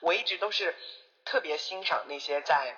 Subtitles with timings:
[0.00, 0.74] 我一直都是
[1.24, 2.76] 特别欣赏那些在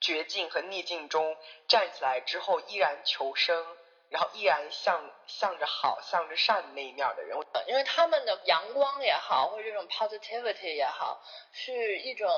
[0.00, 1.36] 绝境和逆境中
[1.68, 3.76] 站起来之后依然求生，
[4.08, 7.36] 然后依然向向着好、向着善的那一面的人。
[7.66, 11.22] 因为他们的阳光也好，或者这种 positivity 也好，
[11.52, 12.28] 是一种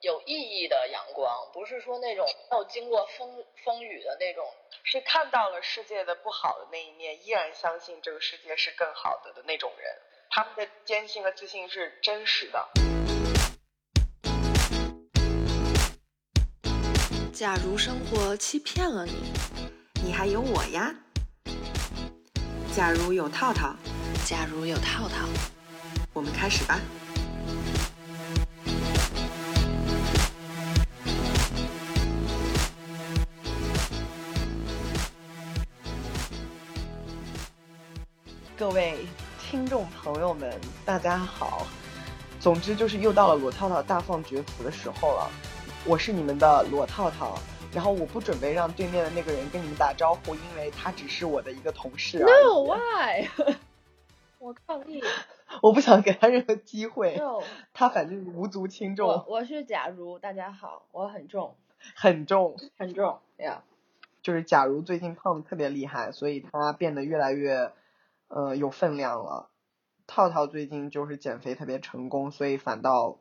[0.00, 4.50] 有意义的阳光，不是说那种没有经过风风雨的那种。
[4.82, 9.94] 是看到了世界的不好的那一面，依然相信这个世界是更好的的那种人。
[10.30, 12.89] 他们的坚信和自信是真实的。
[17.40, 19.14] 假如生活欺骗了你，
[20.04, 20.94] 你还有我呀。
[22.76, 23.74] 假如有套套，
[24.26, 25.26] 假如有套套，
[26.12, 26.78] 我们开始吧。
[38.54, 38.98] 各位
[39.40, 41.66] 听众朋友们，大家好。
[42.38, 45.30] 总之就是又到了裸套套大放厥词的时候了。
[45.86, 47.38] 我是你们的罗套套，
[47.72, 52.18] 然后我不准备让对面的那个人跟你们打招呼，因为他只是我的一个同事。
[52.18, 53.28] No why？
[54.38, 55.02] 我抗议！
[55.62, 57.16] 我不想给他任何机会。
[57.16, 59.08] No，他反正无足轻重。
[59.08, 61.56] 我我是假如，大家好，我很重，
[61.94, 63.58] 很重，很重，Yeah。
[64.22, 67.72] 就是假如最近胖的特别厉害，所以他变得越来越。
[68.28, 69.50] 呃，有分量了。
[70.06, 73.18] 套套最近就是减肥特别成功，所以反倒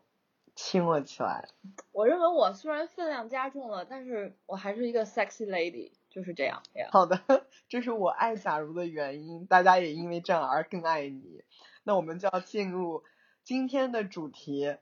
[0.62, 1.48] 轻了起来。
[1.94, 6.62] 我认为我虽然分量加重了，但是我还是一个 sexy lady，就是这样。
[6.92, 11.44] 好的，这是我爱假如的原因，大家也因为这样而更爱你。
[11.84, 13.04] 那我们就要进入
[13.44, 14.76] 今天的主题，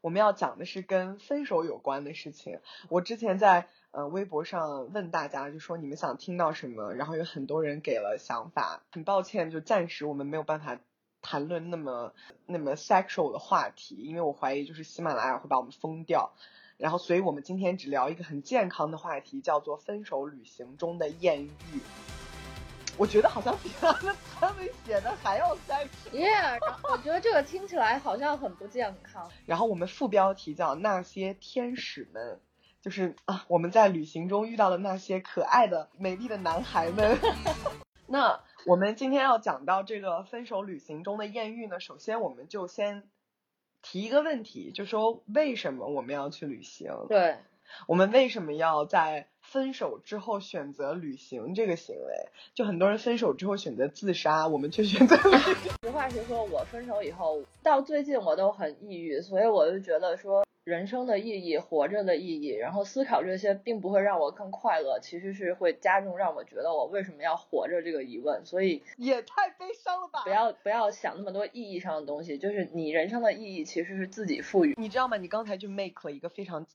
[0.00, 2.60] 我们要讲的是跟分手有关的事情。
[2.88, 3.68] 我之前在。
[3.90, 8.82] 呃，微博上问大家，就说你们想听到什么，然后有很多人给了想法。
[8.92, 10.78] 很抱歉，就暂时我们没有办法
[11.30, 12.14] 谈论那么
[12.46, 16.32] 那么 sexual 的话题，因为我怀疑就是喜马拉雅会把我们封掉。
[16.78, 21.80] 然后，所以我们今天只聊一个很健康的话题，叫做分手旅行中的艳遇。
[22.96, 26.12] 我觉得好像比他们他们写的还要 sexual。
[26.12, 26.58] Yeah，
[26.90, 29.30] 我觉得这个听起来好像很不健康。
[29.44, 32.40] 然后我们副标题叫那些天使们。
[32.80, 37.18] 就是啊，我们在旅行中遇到的那些可爱的、美丽的男孩们。
[38.06, 43.04] 那我们今天要讲到这个分手旅行中的艳遇呢，首先我们就先
[43.82, 46.92] 提一个问题，就说为什么我们要去旅行？
[47.08, 47.36] 对，
[47.86, 52.28] 我们为什么要在分手之后选择旅行这个行为？
[52.54, 55.70] 就很多人分手之后选择自杀，我们却选择 旅行。
[55.82, 60.47] 实话实说，我分手以后到最近我都很抑郁，所以我就觉得说。
[60.68, 68.44] 人生的意义，活着的意义，然后思考这些，并不会让我更快乐，其实是会加重让我觉得我为什么要活着这个疑问。
[68.44, 70.24] 所以 也太悲伤了吧！
[70.24, 74.74] 不要不要想那么多意义上的东西，就是你人生的意义其实是自己赋予。
[74.76, 75.16] 你知道吗？
[75.16, 76.66] 你刚才就 make 了一个非常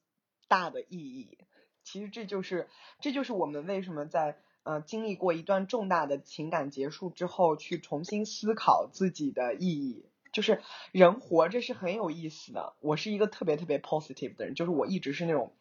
[0.47, 1.37] 大的意义。
[1.83, 2.67] 其实这就是
[2.99, 10.09] 这就是我们为什么在呃经历过一段重大的情感结束之后，去重新思考自己的意义。
[10.33, 10.61] 就是
[10.91, 12.73] 人活着是很有意思的。
[12.81, 15.53] 我是一个特别特别 positive 的人，就是我一直是那种，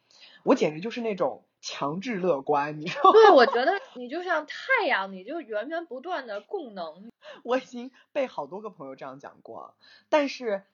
[0.42, 3.12] 我简直就是那种强制乐观，你知道吗？
[3.12, 7.12] 对，我觉得你就像太阳，你就源源不断的供能。
[7.44, 9.74] 我已经被好多个朋友这样讲过，
[10.08, 10.64] 但是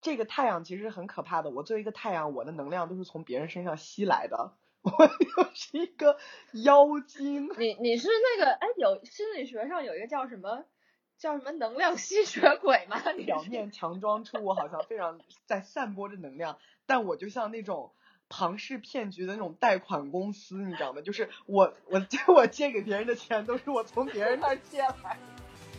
[0.00, 1.50] 这个太阳其实很可怕的。
[1.50, 4.52] 我作为一个太阳，我的能量都是从别人身上吸来的。
[4.82, 6.16] 我又是一个
[6.52, 7.50] 妖精。
[7.58, 10.64] 你你是那个哎，有心理学上有一个叫什么？
[11.18, 13.00] 叫什么能量吸血鬼吗？
[13.26, 17.90] 表面强装出我好像非常在散播着能量，但我就像那种
[18.28, 21.02] 庞氏骗局的那种贷款公司，你知道吗？
[21.02, 25.18] 就是我我我借给别人的钱都是我从别人那儿借来。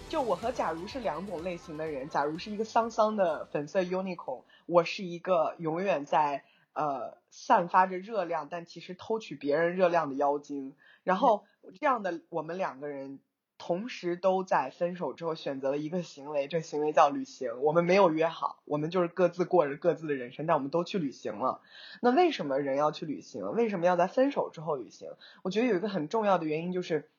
[0.09, 10.75] 就我和假如是两种类型的人，假如是一个桑桑的粉色 unicorn，我是一个永远在呃散发着热量，但其实偷取别人热量的妖精。
[11.03, 11.45] 然后
[11.79, 13.19] 这样的我们两个人。
[13.59, 17.61] 同时都在分手之后选择了一个行为，这行为叫旅行。
[17.61, 21.61] 我们没有约好，我们就是各自过着各自的人生，但我们都去旅行了。
[22.01, 23.51] 那为什么人要去旅行？
[23.51, 25.09] 为什么要在分手之后旅行？
[25.43, 27.09] 我觉得有一个很重要的原因就是，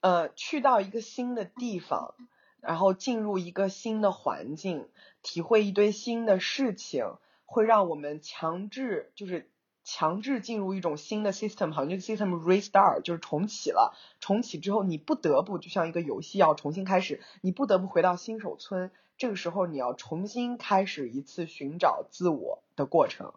[0.00, 2.14] 呃，去到一个新的地方，
[2.60, 4.88] 然后进入一个新的环境，
[5.20, 9.50] 体会一堆新的事情，会让我们强制就是。
[9.88, 13.96] 强制进入一种新的 system，好像这个 system restart 就是重启了。
[14.18, 18.90] 重启之后，你不得不就像一个游戏要重新开始，你不得不回到新手村。
[19.16, 23.32] 这个时候，你要重新开始一次寻找自我的过程。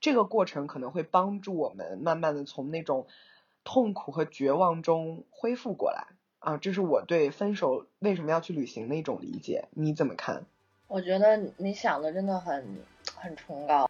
[0.00, 3.06] 这个过程可能会帮助我们慢慢的从那种
[3.62, 6.06] 痛苦和绝望中恢复过来。
[6.38, 9.68] 啊，这是我对分手为什么要去旅行的一种理解。
[9.72, 10.46] 你怎么看？
[10.88, 12.78] 我觉得你想的真的很
[13.14, 13.88] 很崇高。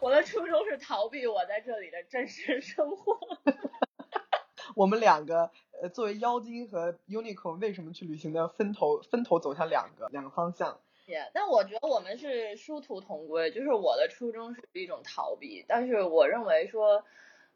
[0.00, 3.18] 我的初衷是逃避我在这里的真实生活。
[4.76, 5.50] 我们两个
[5.82, 10.80] 呃，作为妖精和 unicorn 为什么去旅行的分头分头走向两个两个方向？
[11.06, 17.04] 也，但我觉得我们是殊途同归，就是我的初衷是一种逃避，但是我认为说，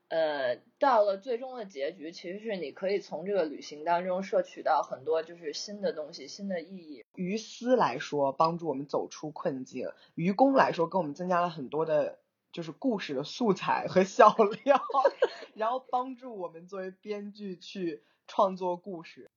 [0.08, 7.04] 呃，到了最终的结局，其实是你可以从这个旅行当中摄取到很多就是新的东西、新的意义。
[7.14, 12.18] 于私来说，帮助我们走出困境；于公来说，给我们增加了很多的，
[12.52, 14.34] 就是故事的素材和笑
[14.64, 14.80] 料，
[15.54, 19.30] 然后帮助我们作为编剧去创作故事。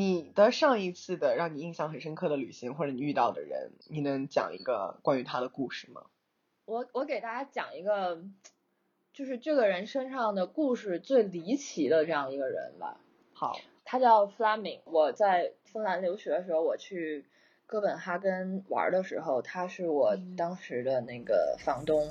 [0.00, 6.06] 你的上一次的让你印象很深刻的旅行，或者你遇到的人，你能讲一个关于他的故事吗？
[6.64, 8.24] 我我给大家讲一个，
[9.12, 12.98] 就是这个人身上的故事最离奇的这样一个人吧。
[13.34, 14.80] 好，他叫 Flaming。
[14.86, 17.26] 我在芬兰留学的时候，我去
[17.66, 22.08] 哥本哈根玩的时候，他是我当时的那个房东。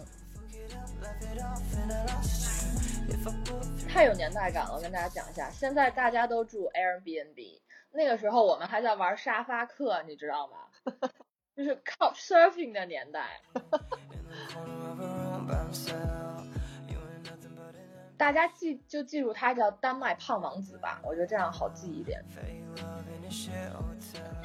[3.87, 7.59] 太有年代感了，跟大家讲一下，现在大家都住 Airbnb。
[7.91, 10.57] 那个时候我们还在玩沙发客，你知道吗？
[11.55, 13.41] 就是靠 Surfing 的年代。
[18.19, 22.21] 大家记就记住他叫丹麦胖王子吧，我觉得这样好记一点。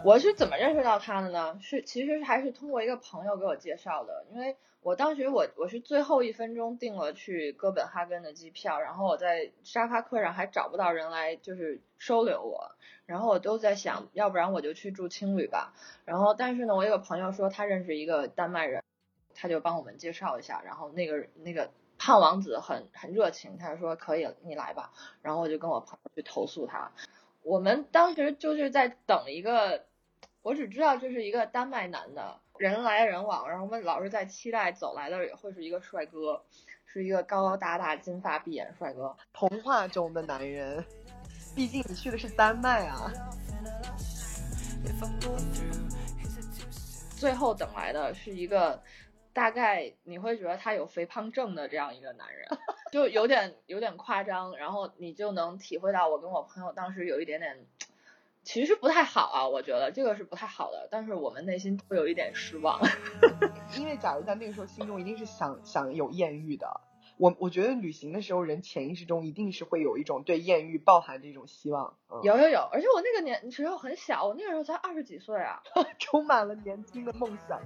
[0.05, 1.59] 我是怎么认识到他的呢？
[1.61, 12.71] 是其实还是通过一个朋友给我介绍的，因为我当时我我是最后一分钟订了去哥本哈根的机票，然后我在沙发客上还找不到人来就是收留我，
[13.07, 15.75] 然后我都在想，要不然我就去住青旅吧。
[16.05, 18.85] 然后但是呢，我有个朋友说他认识一个丹麦人，
[19.35, 21.73] 他就帮我们介绍一下，然后那个那个。
[21.99, 24.93] 胖王子很很热情，他说可以，你来吧。
[25.23, 26.91] 然后我就跟我朋友去投诉他。
[27.43, 29.85] 我们当时就是在等一个，
[30.43, 36.43] 我只知道这是一个丹麦男的，人来人往，然后我们老是在期待走来的也会是一个帅哥，
[36.85, 40.85] 是一个高高大大、金发碧眼帅哥，童话中的男人。
[41.55, 43.13] 毕竟你去的是丹麦啊。
[47.17, 48.83] 最后等来的是一个。
[49.35, 52.47] 大概你会觉得他有肥胖症的这样一个男人，
[52.93, 57.67] 就有点有点夸张，然后你就能体会到我跟我朋友当时有一点点，
[58.45, 62.81] 其实不太好啊，我觉得这个是不太好的，但是我们内心会有一点失望，
[63.77, 66.81] 因为假如在那个时候心中一定是想想有艳遇的，
[67.17, 75.61] 我我觉得旅行的时候人潜意识中一定是会有一种对艳遇抱含的一种希望，有有有，而且我那个年时候很小，我那个时候才二十几岁啊，
[75.99, 77.61] 充满了年轻的梦想。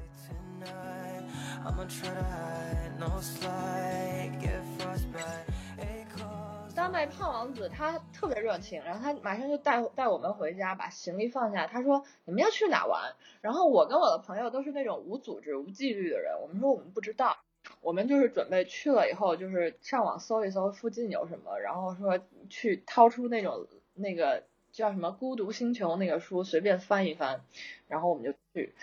[6.75, 11.67] 丹麦胖王子他特别热情，然后他马上就带带我们回家，把行李放下。
[11.67, 17.37] 他说：“你们要去哪玩？”然后我跟我的朋友都是那种无组织、无纪律的人，我们说我们不知道，
[17.81, 27.43] 我们就是准备去了以后，就是上网搜一搜附近有什么，然后说去掏出那种那个叫什么《孤独星球》那个书，随便翻一翻，
[27.89, 28.75] 然后我们就去。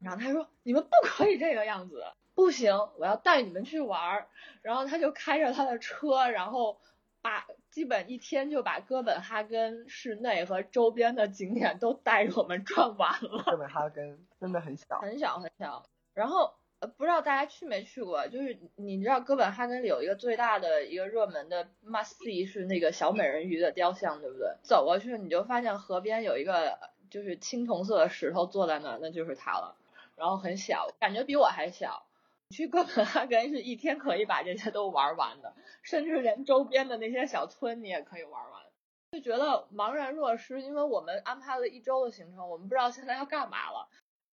[0.00, 2.02] 然后他说：“你们不可以这个样子。”
[2.34, 4.28] 不行，我要带你们去玩儿。
[4.62, 6.80] 然后他就开着他的车，然后
[7.20, 13.42] 把基本一天就把哥本哈根市内和周边的景点都带着我们转完了。
[13.44, 15.84] 哥本哈根真的很小，很小很小。
[16.14, 24.56] 然后呃，不知道大家去没去过，就是你知道哥本哈根里有一个最大的一个热门的 must see 是那个小美人鱼的雕像，对不对？
[24.62, 26.78] 走过去你就发现河边有一个
[27.10, 29.76] 就是青铜色的石头坐在那儿，那就是它了。
[30.16, 32.04] 然后很小，感觉比我还小。
[32.52, 38.62] 去哥本哈根是一天可以把这些都玩完的，甚至连周边的那些小村你也可以玩完。
[39.10, 43.88] 就觉得茫然若失，因为我们安排了一周的行程，我们不知道现在要干嘛了。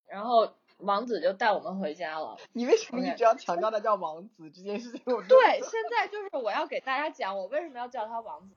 [0.05, 2.37] 然后王子就带我们回家了。
[2.53, 5.03] 你为什么一直要强调他叫王子这件事情？
[5.03, 8.49] 对，现在就是我要给大家讲我为什么要叫他王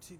[0.00, 0.18] 子。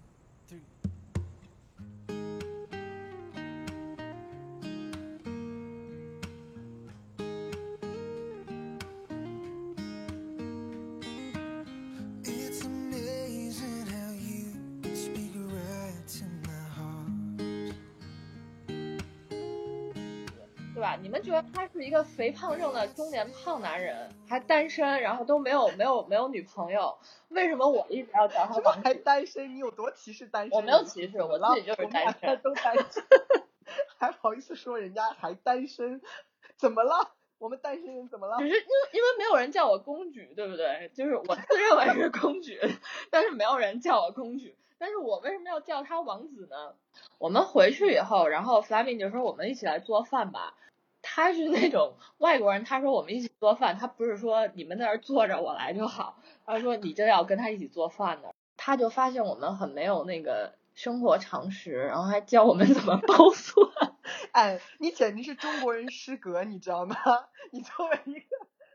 [21.01, 26.97] 你们觉得他是一个肥胖症的中年胖男人，还单身，然后都没有没有没有女朋友，
[27.29, 28.81] 为什么我一直要叫他王？
[28.81, 29.55] 还单身？
[29.55, 30.51] 你有多歧视单身？
[30.55, 32.41] 我没有歧视，我自己就是单身。
[32.41, 33.03] 都单身，
[33.97, 36.01] 还好意思说人家还单身？
[36.57, 37.11] 怎么了？
[37.37, 38.37] 我们单身人怎么了？
[38.37, 38.61] 只是因为
[38.93, 40.89] 因为没有人叫我公举，对不对？
[40.95, 42.59] 就是我自认为是公举，
[43.11, 44.55] 但是没有人叫我公举。
[44.77, 46.75] 但是我为什么要叫他王子呢？
[47.17, 50.53] 我们回去以后，然后 Flaming 就说我们一起来做饭吧。
[51.15, 58.27] 他是那种外国人，他说我们一起做饭，他不是说你们在那儿坐着我来就好，他说你这要跟他一起做饭呢。
[58.57, 63.65] 他就发现我们很没有那个生活常识，然后还教我们怎么包蒜。
[64.33, 66.97] 哎，你简直是中国人失格，你知道吗？
[67.51, 68.25] 你作为一个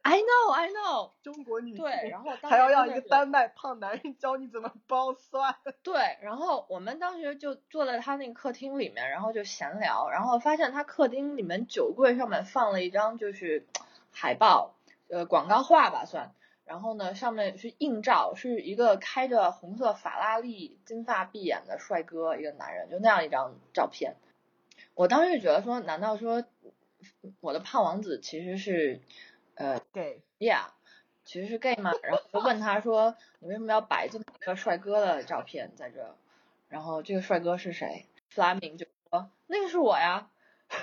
[0.02, 5.54] I know, I know，中国女性，对，然后还要让一个丹麦胖男人教你怎么剥蒜。
[5.84, 13.66] 对，然后我们当时就坐在他那个客厅里面，然后就闲聊，然后发现他客厅里面酒柜上面放了一张就是
[14.10, 14.74] 海报，
[15.08, 16.32] 呃，广告画吧算，
[16.64, 24.16] 然后呢上面是硬照，是一个开着红色法拉利、金发碧眼的帅哥，一个男人，就那样一张照片。
[24.94, 26.42] 我当时就觉得说，难道说
[27.40, 29.00] 我的胖王子其实是
[29.60, 30.64] 呃，gay，yeah，
[31.22, 36.16] 其实是 gay 嘛，然后就问他说，你为什么要摆这么一个帅哥的照片在这？
[36.70, 40.30] 然后这个帅哥是谁？Flaming 就说那个是我呀。
[40.70, 40.78] 我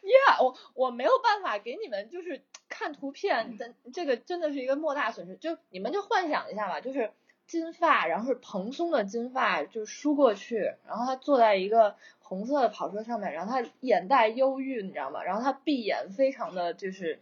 [0.00, 2.40] ，Yeah，我我没有办法给你们就是
[2.70, 5.36] 看图片，但这个真的是一个莫大损失。
[5.36, 7.12] 就你们就幻想一下吧，就是
[7.46, 11.96] 金发，然后是蓬松的金发，就梳过去，然后他坐在一个
[12.34, 15.22] 红色的跑车上面，然后他眼带忧郁，你知道吗？
[15.22, 17.20] 然后他闭眼非常的就是。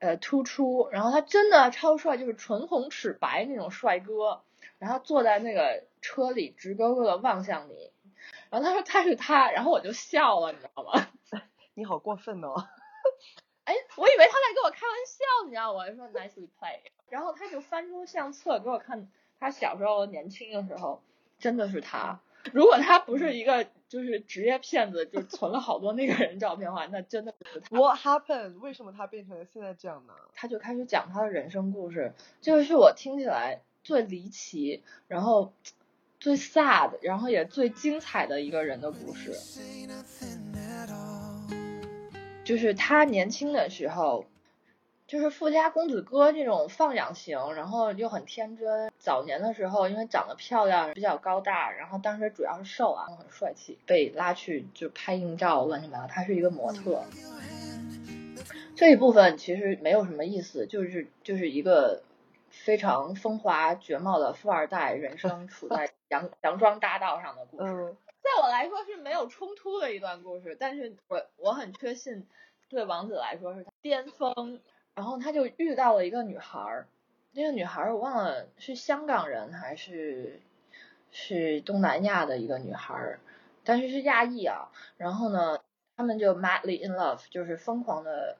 [0.00, 4.42] 呃，突出，然后他真的超帅，就是唇红齿白那种帅哥，
[4.78, 7.90] 然后坐在那个车里直勾勾的望向你，
[8.50, 11.08] 然后他说他是他，然后我就笑了，你知道吗？
[11.72, 12.52] 你好过分哦！
[13.64, 15.78] 哎，我以为他在跟我开玩笑，你知道吗？
[15.78, 19.08] 我就说 nicely play，然后他就翻出相册给我看，
[19.40, 21.02] 他小时候年轻的时候
[21.38, 22.20] 真的是他。
[22.52, 27.76] 如果他不是一个就是职业骗子，就存了好多那个人照片的话，那真的不是他。
[27.76, 28.58] What happened？
[28.60, 30.12] 为什么他变成了现在这样呢？
[30.34, 35.52] 他就开始讲他的人生故事，这个是我听起来最离奇，然后
[36.20, 39.32] 最 sad，然后也最精彩的一个人的故事。
[42.44, 44.26] 就是他年轻的时候，
[45.14, 48.90] 就是富家公子哥这种放养型，然后又很天真。
[48.98, 56.08] 早年的时候，因为长得漂亮，比较高大，然后当时主要是瘦啊，很帅气，被拉去就拍硬照，乱七八糟。
[56.08, 57.04] 他是一个模特。
[58.74, 62.02] 这一部分其实没有什么意思，就是就是一个
[62.50, 67.72] 非常风华绝貌的富二代，人生处在 洋洋装大道上的故事。
[67.72, 72.26] 嗯，在我来说是没有冲突的一段故事，但是我我很确信，
[72.68, 74.58] 对王子来说是他巅峰。
[74.94, 76.86] 然后他就遇到了一个女孩儿，
[77.32, 80.40] 那个女孩儿我忘了是香港人还是
[81.10, 83.20] 是东南亚的一个女孩儿，
[83.64, 84.70] 但是是亚裔啊。
[84.96, 85.58] 然后呢，
[85.96, 88.36] 他们就 madly in love，就是疯狂的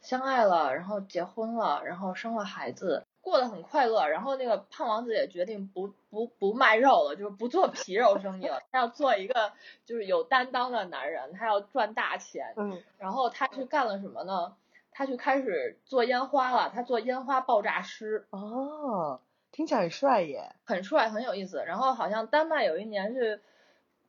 [0.00, 4.06] 相爱了，然后结婚了，然后生了孩子，过得很快乐。
[4.06, 9.52] 然后那个胖王子也决定不不不卖肉了，就是不做皮肉生意了，他要做一个
[9.84, 12.54] 就是有担当的男人，他要赚大钱。
[12.56, 14.54] 嗯，然后他去干了什么呢？
[15.00, 20.54] 他就开始做烟花了，他做烟花爆炸师，哦，听起来很帅耶。
[20.66, 21.64] 很帅，很有意思。
[21.64, 23.40] 然后好像丹麦有一年是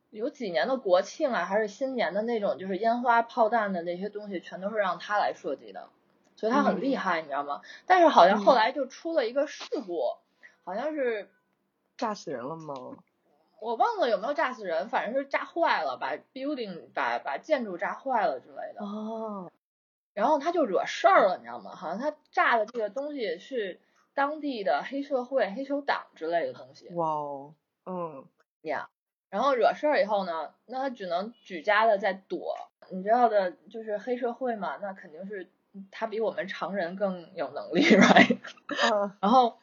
[0.10, 5.88] 有几年的国庆啊，还是新年的那种，就是烟花炮弹的那些东西，全都是让他来设计的，
[6.36, 7.62] 所以他很厉害，你知道吗？
[7.86, 10.17] 但是好像后来就出了一个事故，
[10.65, 11.29] 好像是
[11.95, 12.75] 炸死人了吗？
[13.62, 18.83] 我忘了有没有炸死人，反正是炸坏了，把 building 把把建筑炸坏了之类的。
[18.83, 19.50] 哦，
[20.13, 21.75] 然后他就惹事儿了，你知道吗？
[21.75, 23.80] 好像他炸的这个东西是
[24.13, 27.53] 当地的黑社会、黑手党之类的东西哇哦，
[27.86, 28.25] 嗯，
[28.62, 28.89] 呀。
[29.30, 32.58] 然后惹事儿以后呢，那他只能举家的在躲。
[32.89, 35.50] 你知道的，就是黑社会嘛，那肯定是
[35.89, 38.38] 他比我们常人更有能力， right？
[38.91, 39.58] 嗯然后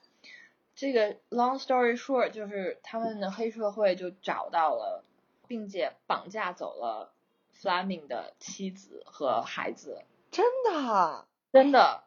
[0.74, 5.04] 这个 long story short 就是他们的黑社会就找到了，
[5.46, 7.12] 并且绑架走了
[7.54, 12.02] Flaming 的妻子和孩子，真的啊，真的，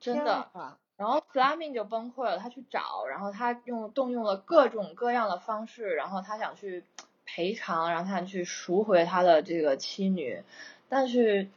[0.00, 0.34] 真的。
[0.52, 6.84] 啊，然后 Flaming 就崩溃了，他去找，然后他用动用了各种各样的方式，然后他想去
[7.24, 10.42] 赔偿，然后他去赎回他的这个妻女，
[10.88, 11.48] 但是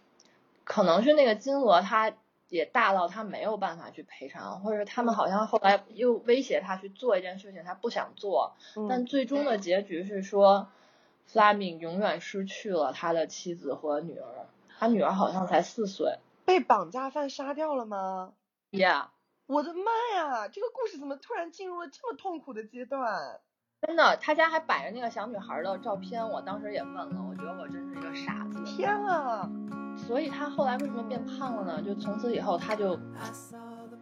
[0.63, 2.11] 可能是那个金额他
[2.49, 8.55] 也大到他没有办法去赔偿，或者他们好像后来又威胁他去做一件事情，他不想做，
[8.89, 10.67] 但嗯，最终的结局是说
[11.31, 14.47] ，Flaming 永远失去了他的妻子和女儿，
[14.79, 18.31] 他女儿好像才四岁被绑架犯杀掉了吗
[18.71, 19.07] ？，Yeah。
[19.45, 23.41] 我的妈呀，这个故事怎么突然进入了这么痛苦的阶段？
[23.81, 28.63] 真的，他家还摆着那个小女孩的照片，我当时也问了，我觉得我真是一个傻子。
[28.63, 29.49] 天啊，
[29.97, 31.81] 所以他后来为什么变胖了呢？
[31.81, 32.97] 就从此以后他就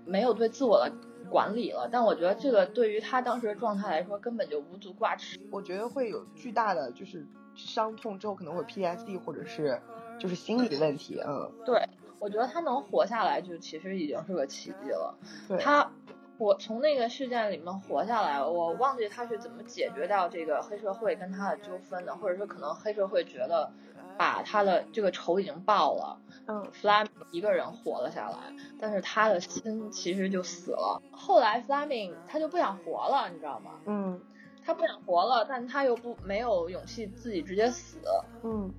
[0.06, 0.94] 没有对自我的
[1.30, 1.90] 管理了。
[1.92, 5.40] 但我觉得这个对于他当时的状态来说，根本就无足挂齿。
[5.52, 9.82] 我觉得会有巨大的就是伤痛之后可能会 PTSD 或者是
[10.20, 11.88] 就是心理问题，嗯，对，
[12.20, 15.16] 我觉得他能活下来，就其实已经是个奇迹了。
[15.60, 15.90] 他
[16.38, 23.72] 我从那个事件里面活下来，我忘记他是怎么解决掉这个黑社会跟他的纠纷的，或者说可能黑社会觉得
[24.18, 28.38] 把他的这个仇已经报了，嗯，Flaming 一个人活了下来，
[28.80, 31.02] 但是他的心其实就死了。
[31.12, 33.72] 后来 Flaming 他就不想活了，你知道吗？
[33.86, 34.22] 嗯
[34.64, 38.00] 他不想活了，但他又不没有勇气自己直接死，
[38.44, 38.70] 嗯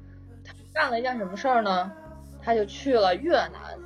[0.78, 1.90] 干了一件什么事儿呢？
[2.40, 3.76] 他就去了越南。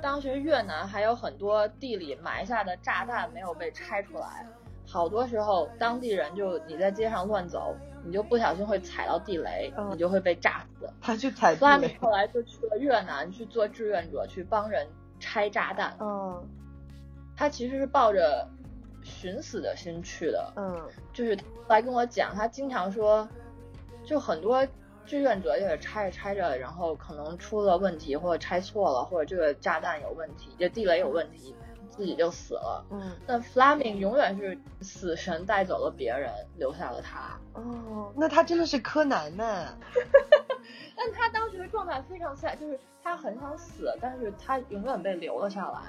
[0.00, 4.46] 当时越南还有很多地里埋下的炸弹没有被拆出来，
[4.88, 10.88] 好多时候当地人就你在街上乱走，你就不小心会踩到地雷，嗯你就会被炸死。
[11.02, 15.94] 他去踩弗拉米后来就去了越南去做志愿者，去帮人拆炸弹。
[16.00, 16.42] 嗯
[17.36, 18.48] 他其实是抱着
[19.02, 21.36] 寻死的心去的，嗯就是
[21.68, 23.28] 来跟我讲，他经常说，
[24.04, 24.66] 就很多
[25.10, 31.52] 志愿者也是拆着拆着，然后可能出了问题，或者拆错了，或者这个炸弹有问题，这地雷有问题，
[31.90, 32.86] 自己就死了。
[32.92, 37.36] 嗯但 Flaming 永远是死神带走了别人，留下了他。
[37.54, 39.76] 哦，那他真的是柯南呢，
[40.94, 45.80] 但他当时的状态非常 sad，就是他很想死，但是他永远被留了下来。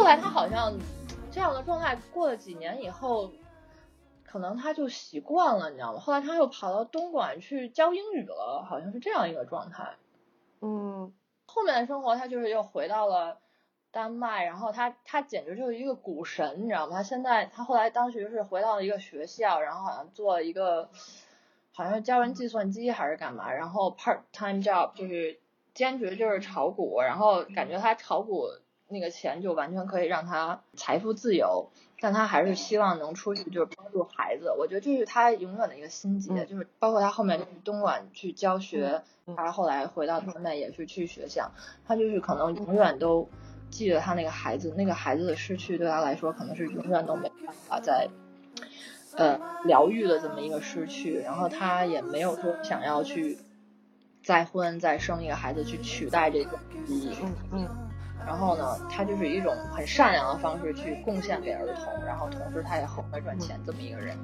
[0.00, 0.72] 后来他好像
[1.30, 3.30] 这样的状态过了几年以后，
[4.24, 6.00] 可能他就习惯了，你知道吗？
[6.00, 9.96] 后来他又跑到东莞去教英语了，好像是这样一个状态。
[10.62, 11.12] 嗯
[11.44, 13.40] 后面的生活他就是又回到了
[13.90, 16.96] 丹麦，然后他他简直就是一个股神，你知道吗？
[16.96, 20.88] 他现在他后来当时是回到了一个学校，然后好像做了一个
[21.74, 25.38] 好像是教人计算机还是干嘛，然后 part time job 就是
[25.74, 28.48] 兼职就是炒股，然后感觉他炒股
[28.90, 34.52] 那个钱就完全可以让他财富自由，但他还是希望能出去就是帮助孩子。
[34.58, 41.52] 我觉得这是他永远的一个心结，嗯就是包括他后面去东莞去教学，嗯他后来回到丹麦也是去学校，
[41.86, 43.28] 他就是可能永远都
[43.70, 48.08] 记得他那个孩子，那个孩子的失去对他来说可能是永远都没办法再
[49.14, 53.38] 呃疗愈的这么一个失去，然后他也没有说想要去
[54.24, 57.16] 再婚再生一个孩子去取代这个意义。
[57.22, 57.89] 嗯嗯
[58.26, 64.16] 然后呢，他就是一种很善良的方式去贡献给儿童，然后同时他也很会赚钱，这么一个人。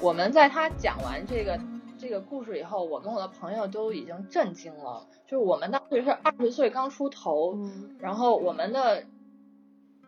[0.00, 1.58] 我们在他讲完这个
[2.04, 5.06] 这个故事以后，我跟我的朋友都已经震惊了。
[5.26, 9.06] 就是我们当时是二十岁刚出头，嗯然后我们的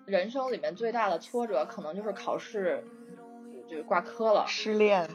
[0.04, 2.84] 人生里面最大的挫折可能就是考试，
[3.66, 5.08] 就是挂科了，失恋，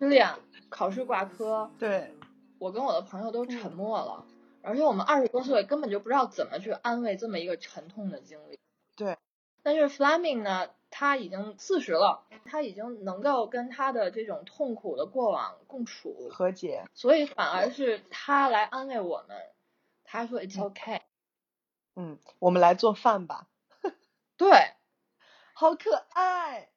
[0.00, 0.28] 失恋，
[0.68, 1.70] 考试挂科。
[1.78, 2.12] 对，
[2.58, 4.24] 我跟我的朋友都沉默了，
[4.62, 8.58] 而且我们二十多岁根本就不知道怎么去安慰这么一个沉痛的经历。
[8.96, 9.16] 对，
[9.62, 19.36] 但是 Fleming 呢，他已经四十了，他已经能够跟他的这种痛苦的过往共处，和解，所以反而是他来安慰我们。
[20.04, 21.00] 他说 "It's okay"，
[21.96, 23.48] 嗯，我们来做饭吧，
[24.36, 24.48] 对。
[25.54, 26.68] 好可爱，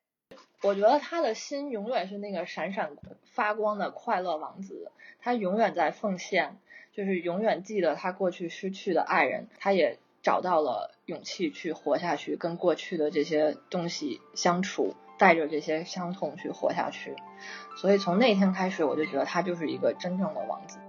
[0.61, 6.59] 我觉得他的心永远是那个闪闪发光的快乐王子，他永远在奉献，
[6.93, 17.15] 就是永远记得他过去失去的爱人，他也找到了勇气去活下去，跟过去的这些东西相处，带着这些伤痛去活下去。
[17.77, 20.79] 所以从那天开始，我就觉得他就是一个真正的王子。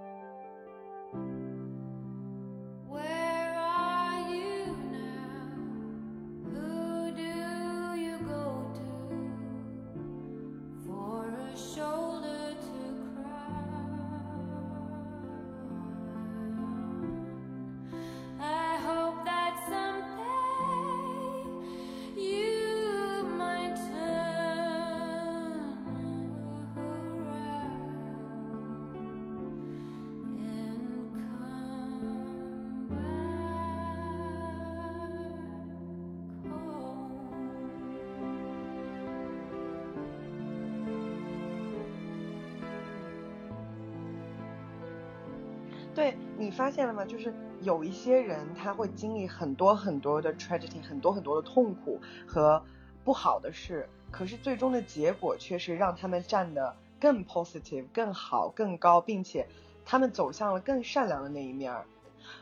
[45.96, 47.06] 对你发现了吗？
[47.06, 47.32] 就是
[47.62, 52.62] 有一些人他会经历很多很多的 tragedy，很多很多的痛苦和
[53.02, 59.48] 不好的事，可是最终的结果却是让他们站得更 positive、更好、更高，并且
[59.86, 61.86] 他们走向了更善良的那一面儿。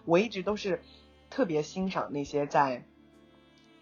[0.04, 0.82] 我一直都是
[1.30, 2.84] 特别欣赏那些在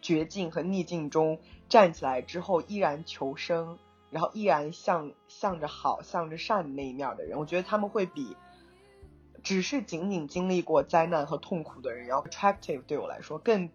[0.02, 1.38] 绝境和逆境中
[1.70, 3.78] 站起来之后依然求生，
[4.10, 7.38] 然后依然向向着好、向着善的那一面的人。
[7.38, 8.36] 我觉得他们会比
[9.42, 13.68] 只是仅仅经历过灾难和痛苦的人要 attractive，对我来说更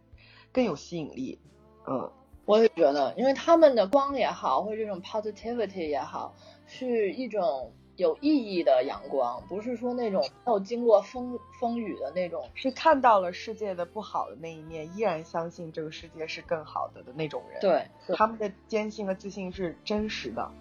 [0.51, 1.39] 更有吸引力。
[1.87, 2.11] 嗯，
[2.45, 6.33] 我也觉得，因为他们的光也好，或者这种 positivity 也好，
[6.65, 12.49] 是一种有意义的阳光，不是说那种没有经过风风雨的那种。
[12.53, 20.51] 是看到了世界的不好的那一面，依然相信这个世界是更好的的那种人。，对，他们的坚信和自信是真实的。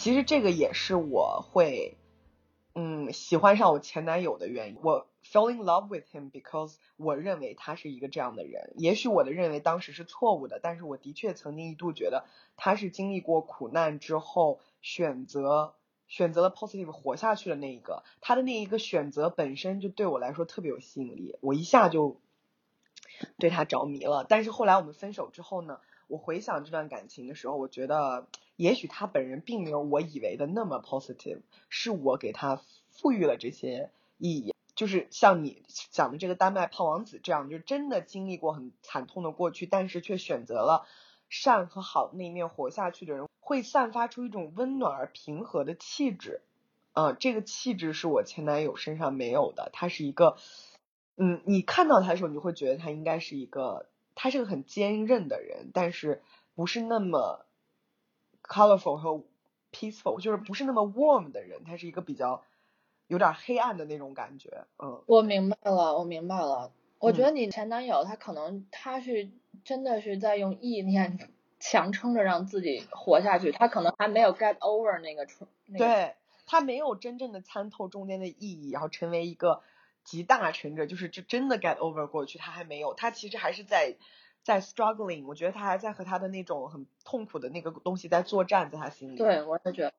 [0.00, 1.98] 其实这个也是我会，
[2.74, 4.78] 嗯，喜欢上我前男友的原因。
[4.82, 8.72] 我 fell in love with him because 我认为他是一个这样的人。
[8.78, 12.24] 也许我的认为当时是错误的，但是我的确曾经一度觉得
[12.56, 15.74] 他是经历过苦难之后选择
[16.08, 18.02] 选择了 positive 活下去的那一个。
[18.22, 22.18] 他的那一个选择本身就对我来说特别有吸引力，我一下就
[23.36, 24.24] 对他着迷了。
[24.26, 25.78] 但是后来我们分手之后呢？
[26.10, 34.52] 我回想这段感情的时候，我觉得也许他本人并没有我以为的那么 positive，是我给他赋予了这些意义。
[34.74, 40.84] 就是像你讲的这个丹麦胖王子这样，就是真的经历过很惨痛的过去，但是却选择了
[41.28, 46.42] 善和好那一面活下去的人，会散发出一种温暖而平和的气质。
[46.92, 49.70] 啊、这个气质是我前男友身上没有的。
[49.72, 50.36] 他是一个，
[51.16, 53.86] 嗯，你看到他的时候，你就会觉得他应该是一个。
[54.22, 56.20] 他是个很坚韧的人，但是
[56.54, 57.46] 不是那么
[58.42, 59.24] colorful 和
[59.72, 61.64] peaceful，就是不是那么 warm 的人。
[61.64, 62.42] 他是一个比较
[63.06, 64.66] 有点黑暗的那种感觉。
[64.78, 66.70] 嗯，我明白了，我明白了。
[66.98, 69.30] 我觉嗯得你前男友他可能他是
[69.64, 71.18] 真的是在用意念
[71.58, 79.62] 强撑着让自己活下去，他可能还没有 get over 那个冲那个对他没有真正的参透中间的意义，然后成为一个
[80.04, 83.96] 集大成者，就是就真的 get over 过去，他还没有，他其实还是在
[84.42, 85.26] 在 struggling。
[85.26, 89.16] 我觉得他还在和他的那种很痛苦的那个东西在作战，在他心里。
[89.16, 89.92] 对，我也觉得。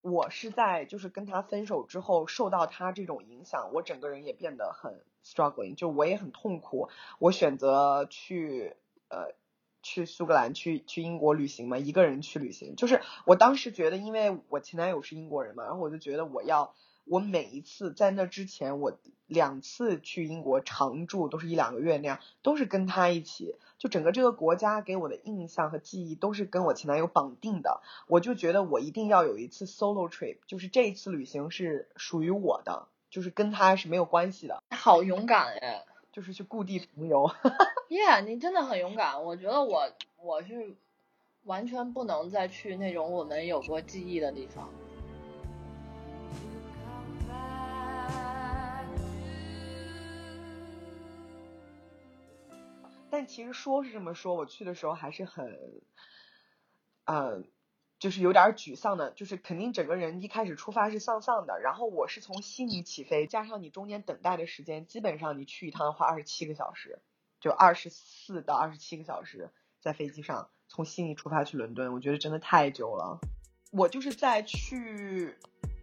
[0.00, 6.88] 我是在就是跟他分手之后，受到他这种影响，我整个人也变得很 struggling，就我也很痛苦。
[7.18, 8.76] 我选择去
[9.08, 9.34] 呃
[9.82, 12.76] 去苏格兰去去英国旅行嘛，一个人去旅行。
[12.76, 18.96] 就是我当时觉得，因为我前男友是英国人嘛，然后我就觉得我要我每一次在那之前，我
[19.28, 23.54] 两次去英国常住都是一两个月那样，都是跟他一起。
[23.78, 27.80] 就整个这个国家给我的印象和记忆都是跟我前男友绑定的。
[28.08, 37.30] 我就觉得我一定要有一次 solo trip，就是这一次旅行是属于我的，就是跟他是没有关系的，好勇敢哎就是去故地重游。
[37.88, 39.22] Yeah，你真的很勇敢。
[39.22, 39.88] 我觉得我
[40.20, 40.74] 我是
[41.44, 44.68] 完全不能再去那种我们有过记忆的地方。
[53.18, 55.58] 但其实说是这么说，我去的时候还是很，
[57.04, 57.48] 嗯、
[57.98, 67.00] 就是有点沮丧的，就是肯定整个人一开始出发是丧丧的，然后我是从悉尼起飞，加上你中间等待的时间，基本上你去一趟花二十七个小时，
[67.40, 69.50] 就二十四到二十七个小时
[69.80, 73.18] 在飞机上从悉尼出发去伦敦，我觉得真的太久了。
[73.72, 75.34] 我就是在去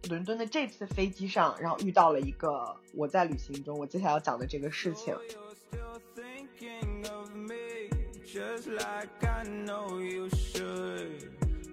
[0.08, 5.14] 伦敦的这次飞机上，然后遇到了一个我在旅行中我接下来要讲的这个事情。
[8.36, 11.30] Just like I know you should.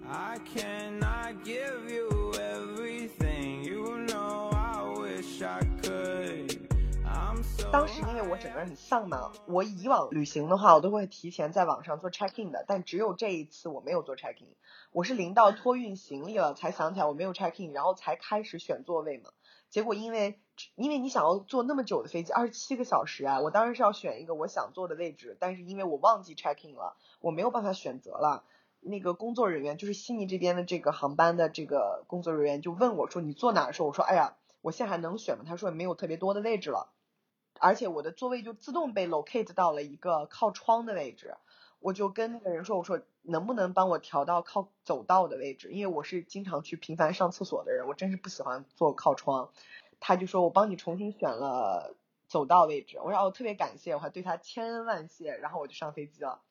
[0.08, 6.58] I cannot give you everything, you know I wish I could.
[7.04, 14.48] I'm so 当时因为我整个人很丧嘛，我以往旅行的话，我都会提前在网上做 check in 的，但只有这一次我没有做 check in，
[14.92, 19.28] 我是临到托运行李了才想起来我没有 check in，然后才开始选座位嘛。
[19.68, 20.40] 结果因为
[20.74, 28.44] 因为你想要坐那么久的飞机，二十七个小时啊，我当然是要选一个我想坐的位置，但是因为我忘记 checking 了，我没有办法选择了。
[28.80, 35.44] 那个工作人员就是悉尼这边的这个航班的这个工作人员就问我说你坐哪儿的时候，我说哎呀，我现在还能选吗？
[35.46, 36.90] 他说没有特别多的位置了。
[37.60, 41.36] 而且我的座位就自动被 locate 到了一个靠窗的位置，
[41.78, 49.50] 我就跟那个人说，我说能不能帮我调到靠走道的位置，因为我是经常去频繁上厕所的人，我真是不喜欢坐靠窗。
[50.06, 51.96] 他就说我帮你重新选了
[52.28, 52.98] 走道位置。
[53.02, 55.34] 我说哦，特别感谢，我还对他千恩万谢。
[55.34, 56.42] 然后我就上飞机了。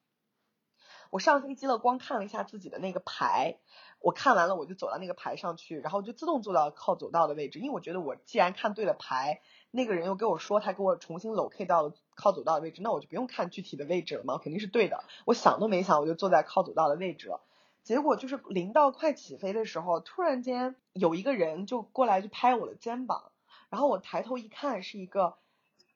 [1.11, 3.59] 我上飞机了，光看了一下自己的那个牌，
[3.99, 15.03] 我看完了，我就走到那个牌上去，然后就自动坐到靠走道的位置，因为我觉得我既然看对了牌，那个人又给我说他给我重新 locate 到了靠走道的位置，那我就不用看具体的位置了嘛，肯定是对的。
[15.27, 17.43] 我想都没想，我就坐在靠走道的位置了。
[17.83, 23.32] 结果就是临到快起飞的时候，突然间有一个人就过来就拍我的肩膀，
[23.73, 25.33] 然后我抬头一看，是一个。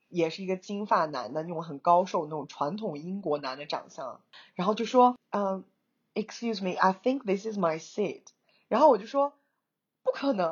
[0.10, 4.22] 也是一个金发男的那种很高瘦那种传统英国男的长相，
[4.56, 5.66] 然后就说，嗯
[6.13, 8.24] ，Excuse me, I think this is my seat。
[8.70, 9.34] 然后我就说，
[10.04, 10.48] 不可能，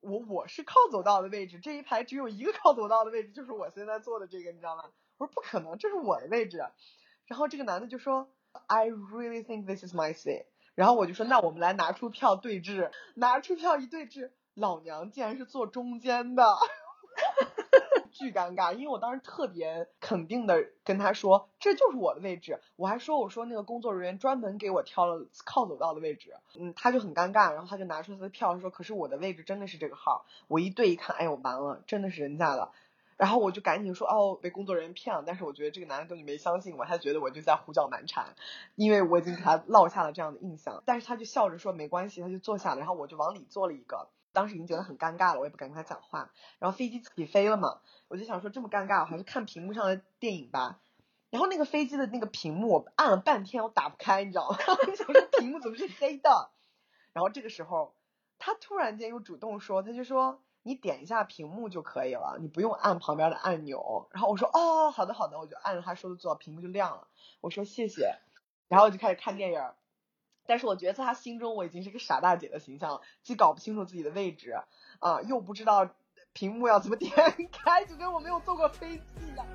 [0.00, 4.84] 我我是靠走道的位置，这一排只有一个靠走道的位置，就是我现在坐的这个，你知道吗？
[5.18, 6.64] 我说不可能，这是我的位置。
[7.26, 8.30] 然后这个男的就说
[8.68, 10.46] ，I really think this is my seat。
[10.74, 16.44] 然后我就说，那我们来拿出票对峙，拿出票一对峙，老娘竟然是坐中间的。
[18.14, 22.60] 巨尴尬，因为我当时特别肯定的跟他说，这就是我的位置。
[22.76, 26.32] 我还说，我说那个工作人员专门给我挑了靠走道的位置。
[26.56, 30.26] 嗯，他就很尴尬，然后他就拿出他的票说，可是我的位置真的是这个号。
[30.46, 32.70] 我一对一看，哎呦完了，真的是人家的。
[33.16, 35.24] 然后我就赶紧说，哦，被工作人员骗了。
[35.26, 38.36] 但是我觉得这个男的根本没相信我，他觉得我就在胡搅蛮缠，
[38.76, 40.84] 因为我已经给他落下了这样的印象。
[40.86, 42.78] 但是他就笑着说没关系，他就坐下了。
[42.78, 44.08] 然后我就往里坐了一个。
[44.34, 46.30] 当时已经觉得很尴尬了，我也不敢跟他讲话。
[46.58, 50.80] 然后飞机起飞了嘛，我就想说这么尴尬，我还是看屏幕上的电影吧。
[51.30, 54.56] 然后那个飞机的那个屏幕，我按了半天我打不开，你知道吗？
[54.86, 56.50] 我想说屏幕怎么是黑的？
[57.12, 57.94] 然后这个时候，
[58.38, 64.08] 他突然间又主动说，他就说你点一下屏幕就可以了，你不用按旁边的按钮。
[64.10, 67.08] 然后我说哦，好的好的，我就按着他说的做，屏幕就亮了。
[67.40, 68.16] 我说谢谢，
[68.68, 69.60] 然后我就开始看电影。
[70.46, 74.54] 但是我觉得在他心中我已经是个傻大姐的形象了，既搞不清楚自己的位置
[74.98, 75.88] 啊，又不知道
[76.32, 77.10] 屏幕要怎么 点
[77.50, 79.46] 开，就跟我没有坐过飞机一样。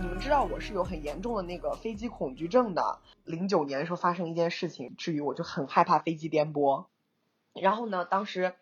[0.00, 2.98] 你们知道我是有很严重的那个飞机恐惧症的。
[3.24, 6.86] 零九年的时候发生一件事情，至于我就很害怕飞机颠簸。
[7.54, 8.56] 然后呢，当时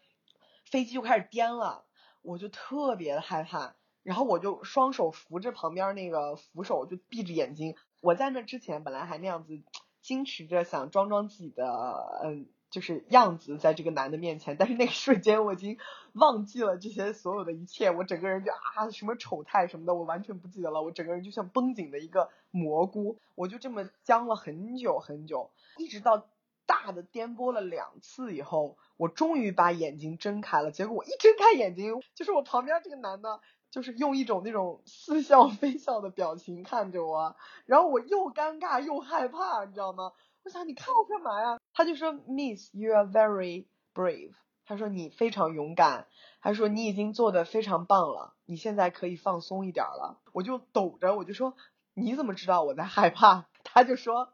[0.66, 1.84] 飞机就开始颠了，
[2.20, 3.74] 我就特别的害怕。
[4.02, 7.76] 然后我就双手扶着旁边那个扶手，就闭着眼睛。
[8.00, 9.60] 我在那之前本来还那样子
[10.02, 15.76] 矜持着想装装自己的嗯，就是样子在这个男的面前，但是那个瞬间我已经
[16.14, 26.26] 忘记了这些所有的一切，我整个人就啊什么丑态什么的我完全不记得了，我整个人就像绷紧的一个蘑菇，我就这么僵了很久很久，一直到
[26.64, 30.70] 大的颠簸了两次以后，我终于把眼睛睁开了。
[30.70, 33.40] 结果我一睁开眼睛，就是我旁边这个男的。
[33.70, 40.12] 就是用一种那种似笑非笑的表情看着我，然后我又尴尬又害怕，你知道吗？
[40.44, 41.58] 我想你看我干嘛呀？
[41.72, 44.32] 他就说，Miss, you are very brave。
[44.64, 46.06] 他说你非常勇敢，
[46.40, 50.20] 他说你已经做的非常棒了，你现在可以放松一点了。
[50.32, 51.54] 我就抖着，我就说
[51.94, 53.46] 你怎么知道我在害怕？
[53.62, 54.32] 他就说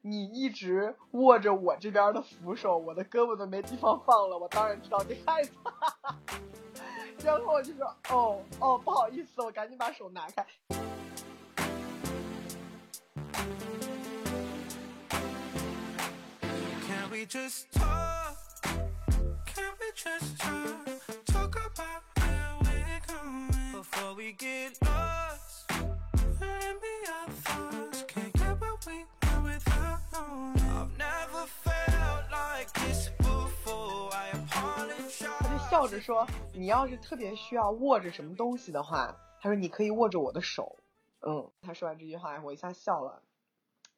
[0.00, 6.61] 你一直握着我这边的扶手，我的胳膊都没地方放了，我当然知道你害怕。
[7.24, 10.44] 然后我就说，哦哦，不好意思，我赶紧把手拿开。
[35.72, 40.78] 笑着说：“你要是特别需要握着什么东西的话，他说你可以握着我的手。”
[41.26, 43.22] 嗯，他说完这句话，我一下笑了。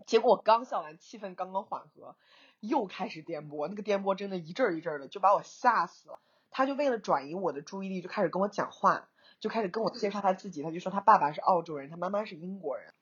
[0.07, 2.15] 结果我刚笑完，气氛刚刚缓和，
[2.61, 3.67] 又开始颠簸。
[3.67, 6.21] 那个颠簸真的一阵儿一阵儿的，就把我吓死了。
[6.49, 9.09] 他就为了转移我的注意力，就开始跟我讲话，
[9.41, 10.63] 就开始跟我介绍他自己。
[10.63, 12.93] 他就说他爸爸是澳洲人，他妈妈是英国人。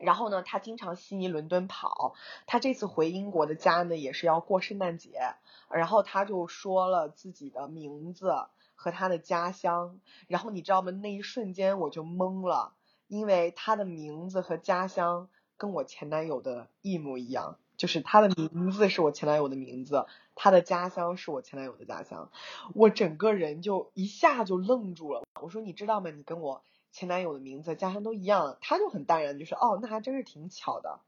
[0.00, 2.14] 然后呢，他经常悉尼、伦敦跑。
[2.46, 5.34] 他这次回英国的家呢，也是要过圣诞节。
[5.70, 8.32] 然后他就说了自己的名字
[8.74, 10.00] 和他的家乡。
[10.26, 10.90] 然后你知道吗？
[10.90, 12.72] 那一瞬间我就懵了，
[13.06, 22.30] 因为他的名字和家乡跟我前男友的一模一样，就是他的名字是我前男友的名字，他的家乡是我前男友的家乡。
[22.74, 25.22] 我整个人就一下就愣住了。
[25.40, 26.10] 我说：“你知道吗？
[26.10, 31.00] 你跟我。”前男友的名字、家乡都一样，他就很淡然，就说：“哦，那还真是挺巧的。”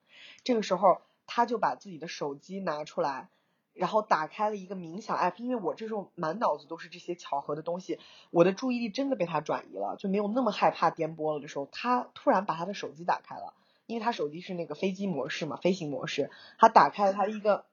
[0.44, 3.28] 这个时候，他就把自己的手机拿出来，
[3.74, 5.36] 然后打开了一个冥想 app。
[5.38, 7.98] 因为我这种满脑子都是这些巧合的东西，
[8.30, 13.54] 我的注意力真的被他转移了，就没有那么害怕颠簸了的时候，他突然把他的手机打开了，
[13.86, 17.64] 因为他手机是那个飞机模式嘛，飞行模式，他打开了他一个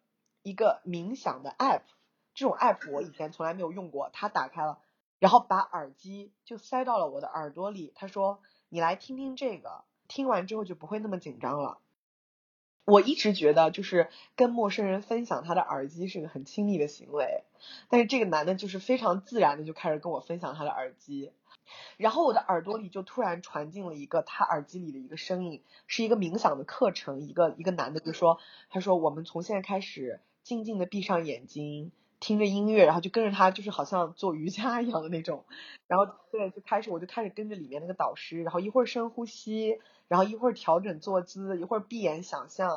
[0.41, 1.81] 一个冥想的 app。
[2.33, 4.79] 这种 app 我以前从来没有用过，他打开了，
[5.19, 11.79] 然后把耳机就塞到了我的耳朵里，他说你来听听这个，听完之后就不会那么紧张了。
[12.85, 17.43] 我一直觉得就是跟陌生人分享他的耳机是个很亲密的行为，
[17.87, 21.31] 但是这个男的就是非常自然的就开始跟我分享他的耳机，
[21.97, 28.39] 然后我的耳朵里就突然传进了一个他耳机里的一个声音，是一个冥想的课程，一个一个男的就说，
[28.71, 35.45] 他说我们从现在开始静静的闭上眼睛，听着音乐，然后就跟着他，就是好像做瑜伽一样的那种，
[35.87, 39.79] 然后对，就开始我就开始跟着里面那个导师，然后一会儿深呼吸。
[40.09, 42.67] 然后一会儿调整坐姿，一会儿闭眼想象，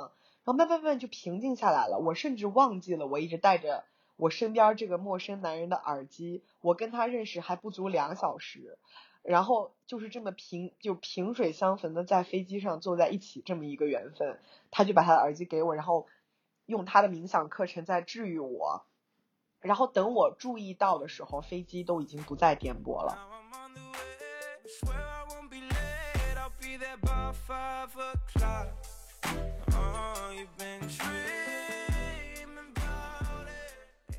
[0.44, 1.98] 然后慢慢慢就平静下来了。
[1.98, 3.84] 我甚至忘记了我一直戴着
[4.18, 8.76] 我身边这个陌生男人的耳机，我跟他认识还不足两小时，
[9.22, 14.38] 然后就是这么平就萍水相逢的在飞机上坐在一起这么一个缘分。
[14.70, 16.06] 他就把他的耳机给我，然后
[16.66, 18.84] 用他的冥想课程在治愈我。
[19.62, 23.16] 然后等我注意到的时候，飞机都已经不再颠簸了。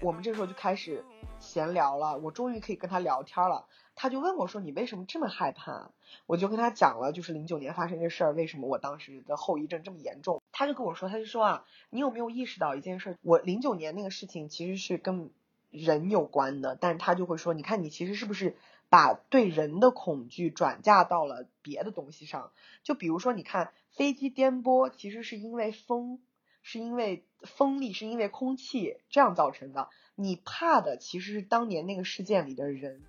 [0.01, 1.03] 我们这时候就开始
[1.39, 3.65] 闲聊了，我终于可以跟他聊天了。
[3.95, 5.91] 他就问我说：“你为什么这么害怕？”
[6.25, 10.41] 我就跟他讲了，就是零九年发生这事儿，为什么我当时的后遗症这么严重。
[10.51, 13.17] 他就跟我说，他就说啊，你有没有意识到一件事？
[13.21, 15.29] 我零九年那个事情其实是跟
[15.69, 18.55] 人有关的，但是他就会说，你看你其实是不是？
[18.89, 22.51] 把对人的恐惧转嫁到了别的东西上，
[22.83, 26.19] 就比如说，你看飞机颠簸，其实是因为风，
[26.61, 29.89] 是因为风力，是因为空气这样造成的。
[30.13, 33.01] 你怕的其实是当年那个事件里的人。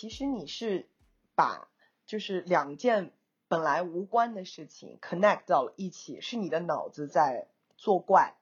[0.00, 0.88] 其实你是
[1.34, 1.68] 把
[2.06, 3.12] 就是两件
[3.48, 8.34] 本来无关的事情 connect 到了一起，是你的脑子在作怪。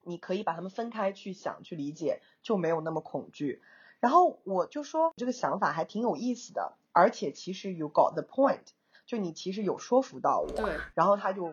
[0.00, 3.60] 你可以把它们分开去想、去理解，就没有那么恐惧。
[4.00, 8.64] 然后我就说这个想法还挺有意思的，而且其实 you got the point，
[9.04, 10.50] 就你其实有说服到我。
[10.50, 10.78] 对。
[10.94, 11.52] 然后他就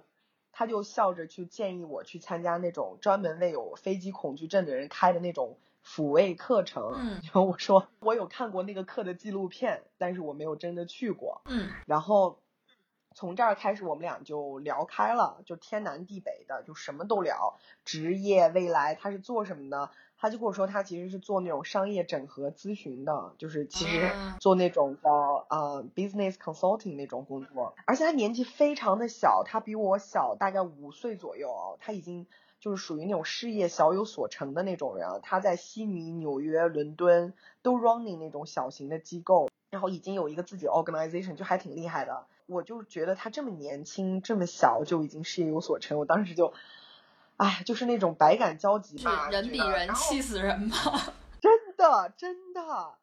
[0.53, 6.93] 他就笑着去建议我去参加那种专门为有飞机恐惧症的人开的那种抚慰课程。
[6.95, 7.21] 嗯。
[7.25, 11.41] 然后我说我有看过那个课的纪录片，但是我没有真的去过。
[11.45, 11.69] 嗯。
[11.85, 12.39] 然后。
[13.13, 17.57] 从这儿开始，我们俩就聊开了，就天南地北的，就什么都聊。
[17.83, 19.89] 职业、未来，他是做什么的？
[20.17, 27.75] 他就跟我说，他其实是做那种商业整合咨询的，就是其实做那种叫呃 business consulting 那种工作。
[27.85, 32.27] 而且他年纪非常的小，他比我小大概五岁左右，他已经
[32.61, 35.19] 就是属于那种事业小有所成的那种人。
[35.21, 42.27] 他在悉尼、纽约、伦敦都 running 那种小型的机构，然后已经有一个自己 organization，就还挺厉害的。
[42.45, 46.53] 我就觉得他这么年轻，这么小就已经事业有所成，我当时就，
[47.37, 49.29] 哎，就是那种百感交集吧。
[49.29, 50.75] 人比人气死人嘛！
[51.41, 52.93] 真的，真的，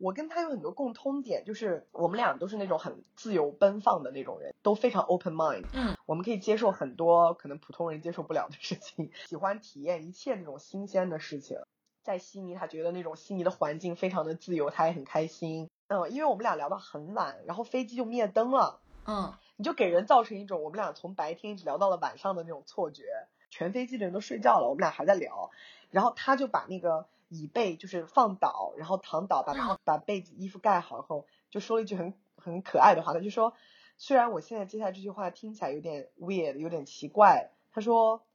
[0.00, 5.64] 我跟他有很多共通点，就是我们俩都是那种很自由奔放的那种人，都非常 open mind。
[5.74, 11.58] 嗯，我们可以接受很多可能普通人接受不了的事情， 喜欢体验一切那种新鲜的事情。
[12.02, 15.68] 在悉尼，他觉得那种悉尼的环境非常的自由，他也很开心。
[15.88, 18.80] 嗯，因为我们俩聊到很晚，然后飞机就灭灯了。
[19.06, 23.04] 嗯，你就给人造成一种我们俩从白天一直聊到了晚上的那种错觉，
[23.50, 25.50] 全飞机的人都睡觉了，我们俩还在聊，
[25.90, 33.54] 然后他就把那个椅背就是放倒，然后躺倒，把把被子衣服盖好后，就说了一句很很可爱的话，他就说，
[33.96, 38.26] 虽然我现在接下来这句话听起来有点 weird，有点奇怪，他说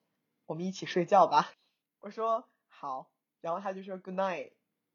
[0.45, 1.51] 我们一起睡觉吧，
[1.99, 3.09] 我说好，
[3.41, 4.53] 然后他就说 good night，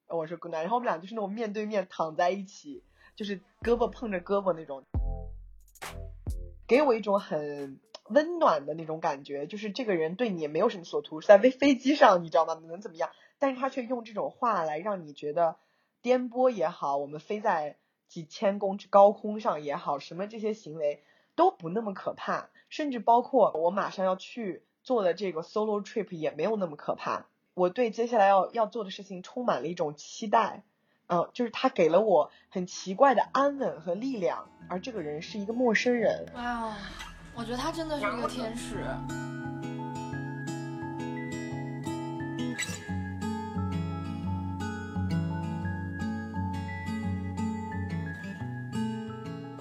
[0.09, 2.83] 我说 good night，然后我们俩就是那种面对面躺在一起，
[3.15, 4.83] 就是胳膊碰着胳膊那种。
[6.67, 12.55] 给我一种很温暖的那种感觉，就是这个人对你也没有什么所图，是在飞飞机上，你知道吗？
[12.55, 13.11] 能怎么样？
[13.41, 15.57] 但是他却用这种话来让你觉得
[16.01, 21.03] 颠簸也好，我们飞在几千公尺高空上也好，什么这些行为
[21.35, 27.27] 都不那么可怕，甚至包括我马上要去做的这个 solo trip 也没有那么可怕。
[27.55, 30.63] 我对接下来要要做的事情充满了一种期待。
[31.13, 36.31] 嗯，就是他给了我很奇怪的安稳和力量，而这个人是一个陌生人。
[36.37, 36.77] 哇，
[37.35, 38.85] 我觉得他真的是一个天使。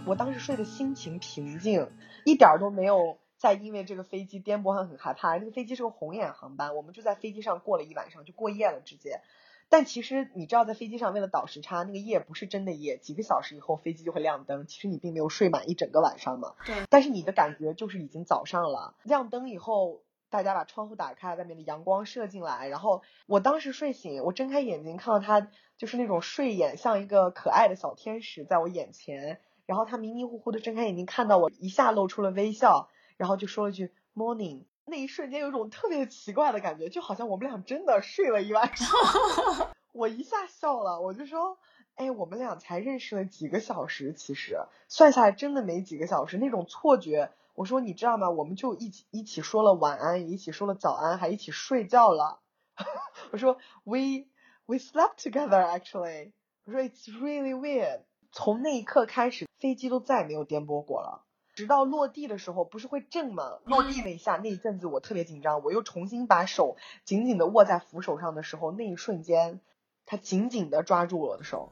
[0.10, 1.88] 我当时睡的心情平静，
[2.26, 5.38] 一点都没有再因为这个飞机颠簸很很害怕。
[5.38, 9.22] 那个飞机是个红眼航班，我们就在飞机上过了一晚上，就过夜了直接。
[9.70, 14.66] 但其实你知道，在飞机上为了倒时差，那个夜不是真的夜，几个小时以后飞机就会亮灯。
[14.66, 16.56] 其实你并没有睡满一整个晚上嘛。
[16.66, 16.76] 对。
[16.90, 20.02] 但是你的感觉就是已经早上了，亮灯以后，
[20.32, 29.40] 大家把窗户打开，外面的阳光射进来，然后我当时睡醒，我睁开眼睛看到他就是那种睡眼像一个可爱的小天使在我眼前，
[29.70, 34.64] 然后他迷迷糊糊的睁开眼睛看到我，一下露出了微笑，然后就说了句 morning。
[34.86, 38.90] 那一瞬间有一种特别奇怪的感觉，就好像我们俩真的睡了一晚上。
[39.94, 41.60] 我一下笑了，我就说，
[41.94, 44.58] 哎，我们俩才认识了几个小时，其实
[44.88, 47.30] 算下来真的没几个小时，那种错觉。
[47.54, 48.32] 我说你知道吗？
[48.32, 52.40] 我们就一起一起说了晚安，一起说了早安，还一起睡觉了。
[53.30, 54.26] 我说 we
[54.66, 56.32] we slept together actually。
[56.66, 58.02] 我说 it's really weird。
[58.32, 61.26] 从那一刻开始，飞机都再也没有颠簸过了。
[61.56, 63.60] 直到落地的时候，不是会震吗？
[63.66, 69.60] 落地那一下，那一阵子我特别紧张，我又重新把手紧紧的握在扶手上的时候，那一瞬间，
[70.06, 71.72] 他紧紧的抓住我的手。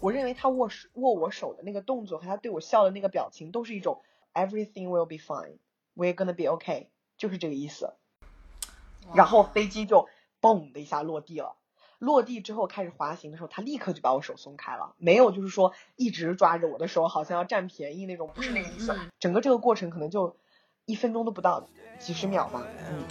[0.00, 4.02] 我认为他握手握我手的那个动作和他对我笑的那个表情，都是一种
[4.32, 6.86] everything will be fine，we're gonna be okay，
[7.18, 7.94] 就是这个意思。
[9.14, 10.08] 然后飞机就
[10.40, 11.56] 嘣的一下落地了。
[11.98, 18.94] 落地之后开始滑行的时候，他立刻就把我手松开了，没有就是说一直抓着我的手，好像要占便宜那种，不是那个意思。
[19.18, 20.36] 整个这个过程可能就
[20.84, 21.66] 一分钟都不到，
[21.98, 22.62] 几十秒吧。
[22.88, 23.04] 嗯。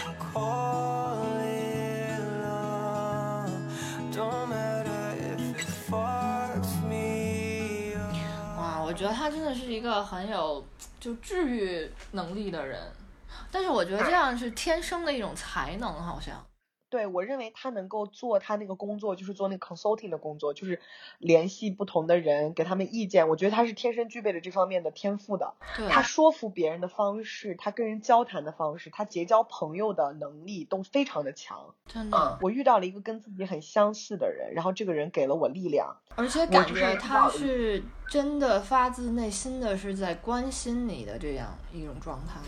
[8.57, 10.63] 哇，我觉得他真的是一个很有
[10.99, 12.79] 就治愈能力的人，
[13.51, 16.45] 但是我觉得这样是天生的一种才能，好像。
[16.95, 20.79] 对我认为他能够做他那个工作，就是做那个 consulting 的工作，就是
[21.17, 23.27] 联系不同的人，给他们意见。
[23.27, 25.55] 我觉得他是天生具备了这方面的天赋的。
[25.89, 31.75] 他说服别人的方式，他跟人交谈的方式，他结交朋友的能力都非常的强。
[31.85, 42.39] 真的，我遇到了一个跟自己很相似的人，然后这个人给了我力量，而且感觉他是真的发自内心的是在关心你的这样一种状态。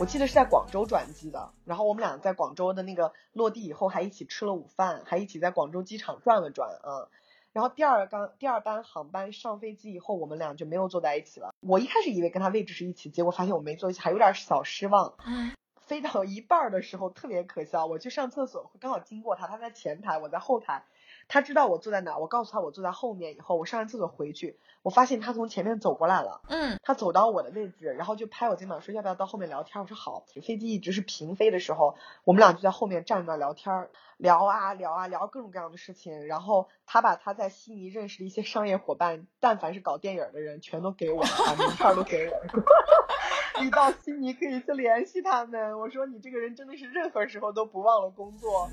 [0.00, 7.08] 我记得是在广州转机的，然后我们俩在广州的那个落地以后还一起吃了午饭，还一起在广州机场转了转啊。
[7.52, 11.52] 然后第二刚第二班航班上飞机以后，我们俩就没有坐在一起了。
[11.60, 15.14] 我一开始以为跟他位置是一起，结果发现我没坐一起，还有点小失望。
[15.88, 20.84] 飞到一半的时候特别可笑，我去上厕所，刚好经过他，他在前台，我在后台。
[21.28, 23.36] 他知道我坐在哪，我告诉他我坐在后面。
[23.36, 26.40] 以后我上完厕所回去，我发现他从前面走过来了。
[26.48, 29.82] 嗯，他走到我的位置，然后就拍我肩膀说要不要到后面聊天。
[29.82, 30.24] 我说好。
[30.42, 36.26] 飞机一直是平飞的时候，我们俩就在后面站着聊天，聊啊聊啊聊各种各样的事情。
[36.26, 42.36] 然后他把他在悉尼认识的一些商业伙伴，但凡是搞电影的人，全都给我，把名片都给我。
[43.60, 45.78] 你到悉尼可以去联系他们。
[45.78, 48.70] 我说你这个人真的是任何时候都不忘了工作。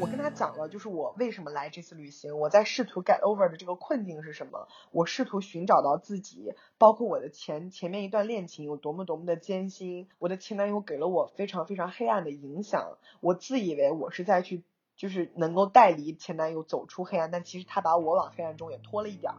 [0.00, 14.64] 我跟他讲了，就是我为什么来这次旅行，我在试图 get over 的这个困境是什么，我试图寻找到自己，包括我的前前面一段恋情有多么多么的艰辛，我的前男友给了我非常非常黑暗的影响，我自以为我是在去
[14.96, 19.32] 就是能够带离前男友走出黑暗，但其实他把我往黑暗中也拖了一点。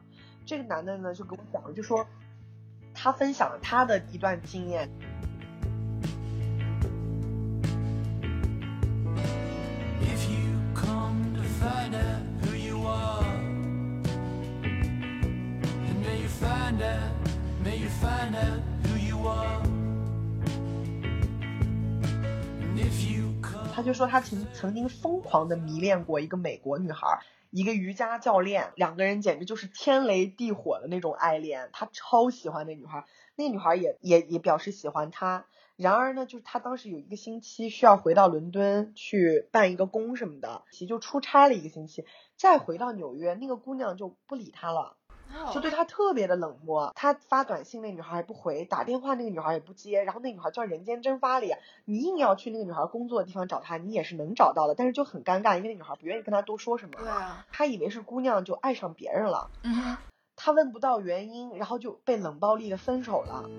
[0.46, 2.08] 这个男的呢就跟我讲了，就说
[2.94, 4.90] 他分享了他的一段经验。
[17.64, 18.40] 没有烦恼
[18.84, 19.62] do you want
[23.74, 31.70] 他就说他曾曾经疯狂的迷恋过一个美国女孩，一个瑜伽教练，两个人简直就是天雷地火的那种爱恋。
[31.72, 33.06] 他超喜欢那女孩，
[33.36, 35.46] 那女孩也也也表示喜欢他。
[35.78, 42.06] 然而呢，就是他当时有一个星期需要回到伦敦去办一个工什么的，其就出差了一个星期，
[42.36, 44.98] 再回到纽约，那个姑娘就不理他了。
[45.54, 51.54] 就对他特别的冷漠，他发短信那女孩也不回，打电话那个女孩也不接，然后那女孩叫人间蒸发里，
[51.86, 56.94] 你硬要去那个女孩工作的地方找她，你也是能找到的，但是就很尴尬，因为那女孩不愿意跟他多说什么。
[57.00, 57.46] 对啊。
[57.52, 59.98] 他以为是姑娘就爱上别人了，嗯。
[60.36, 63.50] 他问不到原因，然后就被冷暴力的分手了。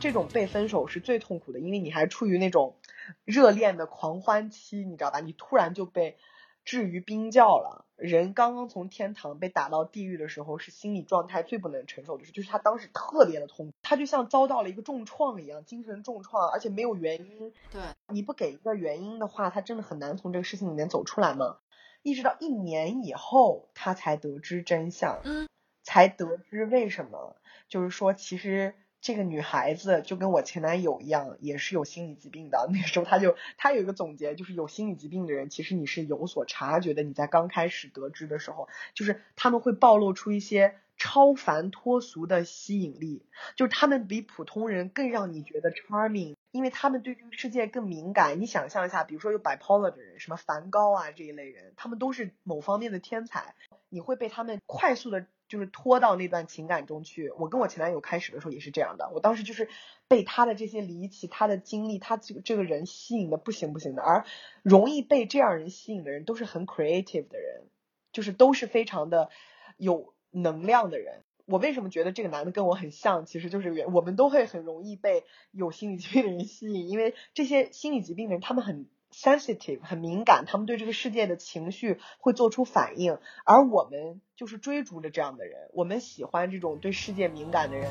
[0.00, 2.76] 这种被分手是最痛苦的，因为你还处于那种
[3.24, 5.20] 热恋的狂欢期，你知道吧？
[5.20, 6.16] 你突然就被。
[6.64, 7.86] 置于冰窖了。
[7.98, 17.52] 人刚刚从天堂被打到地狱的时候，是心理状态最不能承受的事，就是他当时特别的痛苦，他就像遭到了一个重创一样，精神重创，而且没有原因。
[17.72, 21.58] 对，你不给一个原因的话，他真的很难从这个事情里面走出来嘛。
[22.02, 25.48] 一直到一年以后，他才得知真相，嗯，
[25.82, 27.36] 才得知为什么，
[27.68, 28.74] 就是说其实。
[29.00, 32.68] 这个女孩子就跟我前男友一样，也是有心理疾病的。
[32.72, 37.02] 那个时候，他就他有一个总结，就是有心理疾病的人，其实你是有所察觉的。
[37.02, 43.24] 你在刚开始得知的时候，就是他们会暴露出一些超凡脱俗的吸引力，
[43.54, 48.40] 就是他们比普通人更让你觉得 charming，因为他们对这个世界更敏感。
[48.40, 53.54] 你想象一下，比如说有 bipolar 的人，什么梵高啊这一类人，他们都是某方面的天才，
[53.88, 55.26] 你会被他们快速的。
[55.48, 57.30] 就是拖到那段情感中去。
[57.38, 59.68] 我跟我前男友开始的时候也是这样的，我当时就是
[60.06, 64.02] 被他的这些离奇、他的经历、他这个这个人吸引的不行不行的。
[64.02, 64.24] 而
[64.62, 67.64] 容易被这样人吸引的人，都是很 creative 的人，
[68.12, 69.30] 就是都是非常的
[69.76, 71.24] 有能量的人。
[71.46, 73.24] 我为什么觉得这个男的跟我很像？
[73.24, 78.86] 其实就是我们都会很容易被有心理疾病的人吸引，因为这些心理疾病的人他们很。
[79.12, 87.90] Sensitive 很敏感，他们对这个世界的情绪会做出反应，而我们就是追逐着这样的人，我们喜欢这种对世界敏感的人。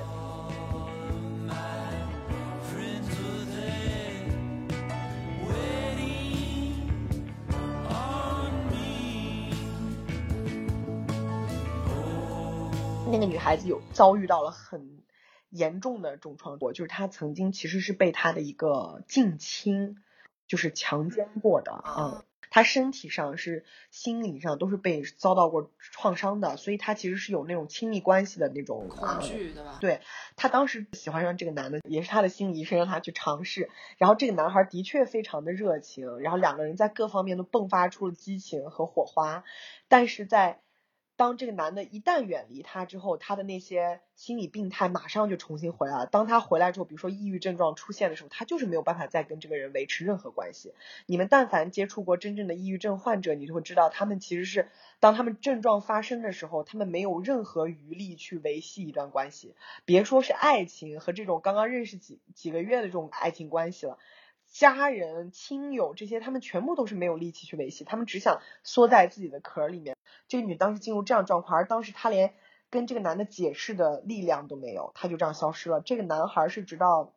[13.10, 15.00] 那个女孩子有遭遇到了很
[15.50, 19.98] 严重的重创过，就是她曾经其实是被她的一个近亲。
[20.48, 29.78] 就是强奸过的，嗯，他身体上是心理上都是被遭到过创伤的，所以他其实是有那种亲密关系的那种恐惧，对吧？
[29.82, 30.02] 对
[30.36, 39.44] 他当时喜欢上这个男的，也是他的心理医生让他去尝试，然后这个男孩的确非常的热情，然后两个人在各方面都迸发出了激情和火花，
[39.88, 40.62] 但是在。
[41.18, 46.06] 当这个男的一旦远离他之后，他的那些心理病态马上就重新回来了。
[46.06, 50.76] 当他回来之后，比如说抑郁症状出现的时候，他就是没有办法再跟这个人维持任何关系。
[51.08, 59.56] 你们但凡接触过真正的抑郁症患者，你就会知道，他们其实是当他们症状发生的时候，他们没有任何余力去维系一段关系，
[59.86, 63.98] 别说是爱情和这种刚刚认识几几个月的这种爱情关系了。
[64.48, 69.97] 家人、亲友这些，他们全部都是没有力气去维系，他们只想缩在自己的壳里面。
[70.28, 72.34] 这个女当时进入这样状况，而当时她连
[72.70, 75.82] 跟这个男的解释的力量都没有，她就这样消失了。
[75.82, 77.14] 这个男孩是直到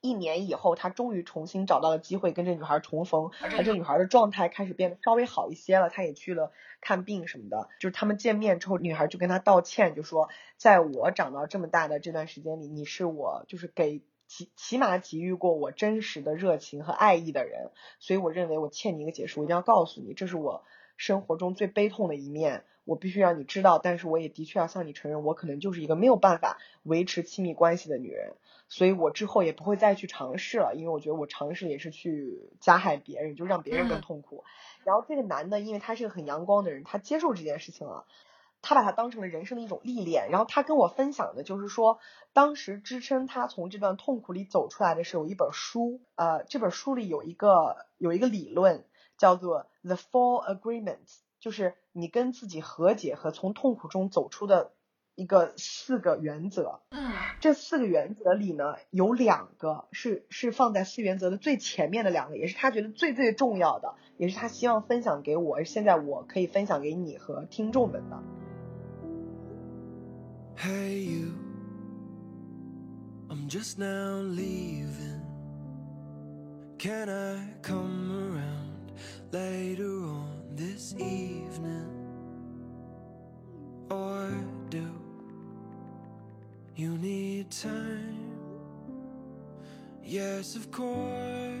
[0.00, 7.68] 一年以后，他终于重新找到了机会跟这女孩重逢，而这女孩的状态开始变得稍微好一些了，她也去了看病什么的。
[7.80, 14.02] 就是他们见面之后，女孩就跟他道歉，就说在我长到这么大的这段时间里，你是我就是给。
[14.30, 20.64] 起起码给予过我真实的热情和爱意的人，所以我认为我欠你一个解释，我一定要告诉你，这是我
[20.98, 23.78] 生活中最悲痛的一面，我必须让你知道。
[23.78, 28.34] 但是我也的确要向你承认，我可能就是一个没有办法维持亲密关系的女人，
[28.68, 34.44] 所以我之后也不会再去尝试了，因为我觉得我尝试也是去加害别人，就让别人更痛苦。
[34.84, 38.04] 然后这个男的，因为他是个很阳光的人，他接受这件事情了。
[38.60, 42.00] 他把它当成了人生的一种历练，然后他跟我分享的就是说，
[42.32, 48.84] 当时支撑他从这段痛苦里走出来的是有一本书，呃，这本书里有一个有一个理论
[49.18, 54.72] 叫做 The Four Agreements，就是你跟自己和解和从痛苦中走出的
[55.14, 56.80] 一个四个原则。
[56.90, 68.22] 嗯，这四个原则里呢，有两个是是放在四原则的最前面的两个，也是他觉得最最重要的，也是他希望分享给我，现在我可以分享给你和听众们的。
[70.56, 71.32] Hey you,
[73.28, 75.22] I'm just now leaving.
[76.78, 78.67] Can I come around
[79.31, 81.89] later on this evening?
[83.89, 84.29] Or
[84.69, 84.83] do
[86.75, 88.31] you need time?
[90.03, 91.59] Yes, of course,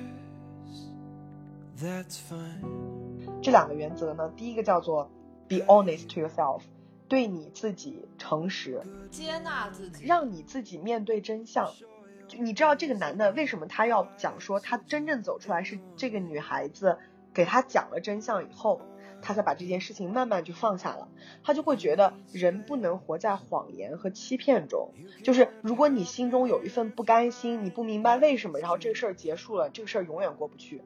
[1.79, 3.41] that's fine.
[3.41, 5.09] 这两个原则呢，第一个叫做
[5.47, 6.61] be honest to yourself。
[7.07, 11.71] 对你自己诚实，接纳自己，让你自己面对真相。
[12.39, 16.97] 你知道这个男的为什么他要讲说他真正走出来是这个女孩子
[17.38, 18.80] 给他讲了真相以后，
[19.22, 21.06] 他才把这件事情慢慢就放下了。
[21.44, 24.90] 他就会觉得人不能活在谎言和欺骗中。
[25.22, 30.82] 就是如果你心中有一份不甘心，你不明白为什么，然后这个事儿结束了，这个事儿永远过不去。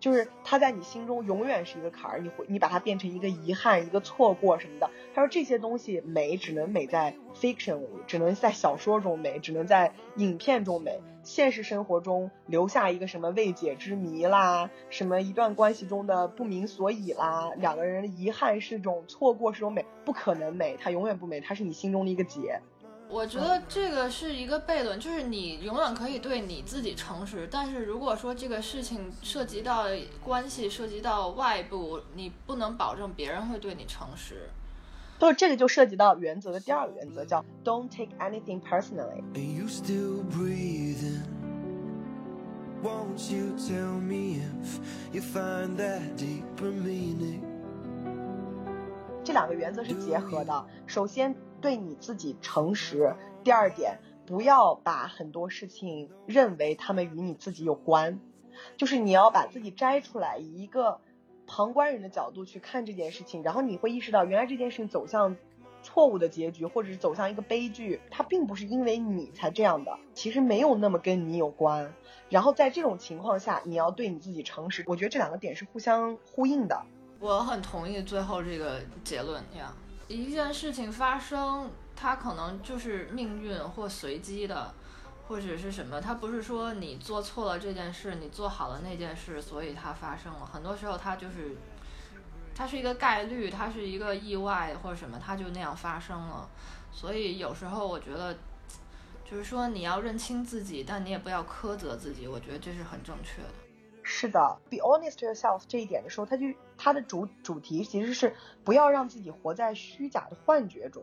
[0.00, 4.90] 就是它在你心中永远是一个坎儿，你会你把它变成一个遗憾、一个错过什么的。
[5.14, 11.00] 他说这些东西美只能美在 fiction 里，只能在小说中美，只能在影片中美。
[11.22, 22.62] 现实生活中留下一个什么未解之谜啦，什么一段关系中的不明所以啦，两个人的遗憾是种错过，是种美，不可能美，它永远不美，它是你心中的一个结。
[23.10, 29.86] 我觉得这个是一个悖论，就是你永远可以对你自己诚实，但是如果说这个事情涉及到
[30.22, 34.48] 关系，涉及到外部，你不能保证别人会对你诚实。
[35.18, 39.22] 对，这个就涉及到原则的第二个原则，叫 Don't take anything personally。
[39.34, 41.20] Are you still breathing?
[42.82, 44.78] Won't you tell me if
[45.12, 47.49] you find that deeper meaning?
[49.30, 50.66] 这两个原则是结合的。
[50.88, 53.14] 首先，对你自己诚实；
[53.44, 58.18] 第二点，不要把很多事情认为他们与你自己有关，
[58.76, 60.98] 就是你要把自己摘出来，以一个
[61.46, 65.36] 旁观人的角度去看这件事情，然后你会意识到，原来这件事情走向
[65.80, 71.94] 错误的结局，或者是走向一个悲剧，它并不是因为你才这样的，其实没有那么跟你有关。
[72.30, 74.82] 然后在这种情况下，你要对你自己诚实。
[74.88, 76.82] 我觉得这两个点是互相呼应的。
[77.20, 79.72] 我很同意最后这个结论呀。
[80.08, 84.74] 一件事情发生，它可能就是命运或随机的，
[85.28, 86.00] 或者是什么。
[86.00, 90.46] 它不是说你做错了这件事，你做好了那件事，所以它发生了。
[90.46, 91.54] 很多时候它就是，
[92.54, 96.48] 它是一个概率，它是一个意外或者什么，它就那样发生了。
[96.90, 98.34] 所以有时候我觉得，
[99.30, 102.26] 就是说你要认清自己，但你也不要苛责自己。
[102.26, 103.48] 我觉得这是很正确的。
[104.02, 106.46] 是的，be honest yourself 这一点的时候，他就
[106.82, 111.02] 它的主主题其实是不要让自己活在虚假的幻觉中。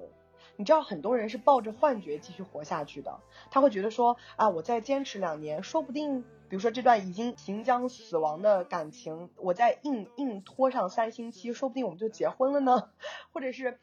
[0.55, 3.19] 你知道很多人是抱着幻觉继续活下去的，
[3.51, 12.89] 他会觉得说啊，我再坚持两年，说不定，比如说这段已经行将死亡的感情，我再硬硬拖上三星期，说不定我们就结婚了呢，
[13.31, 13.77] 或者是。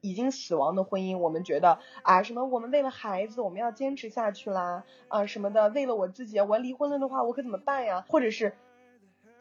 [0.00, 8.04] 已经死亡的婚姻，我们觉得啊，什么我们为了孩子，我们要坚持下去啦，啊什么的，为了我自己，我离婚了的话，我可怎么办呀？
[8.08, 8.54] 或者是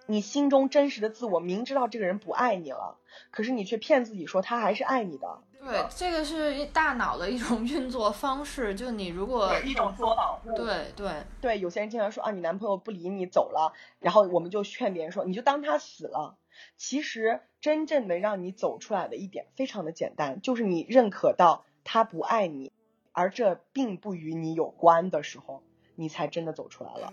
[0.07, 2.97] 你心中真实的自我，明知道这个人不爱你了，
[3.29, 5.41] 可是你却骗自己说他还是爱你的。
[5.59, 8.73] 对，这个是大脑的一种运作方式。
[8.73, 10.55] 就你如果一种自我保护。
[10.55, 16.37] 对对对，有些人经常说啊，你男朋友不理你走了，然后我们就劝别人说，你就当他死了。
[16.77, 22.71] 其实真正的让你走出来的一点非常的简单，就是你认可到他不爱你，
[23.11, 25.63] 而这并不与你有关的时候，
[25.95, 27.11] 你才真的走出来了。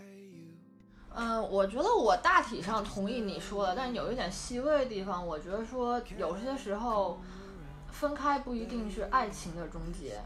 [1.16, 7.20] 嗯，我觉得我大体上同意你说的，但有一点细微的地方，我觉得说有些时候
[7.90, 10.20] 分开不一定是爱情的终结。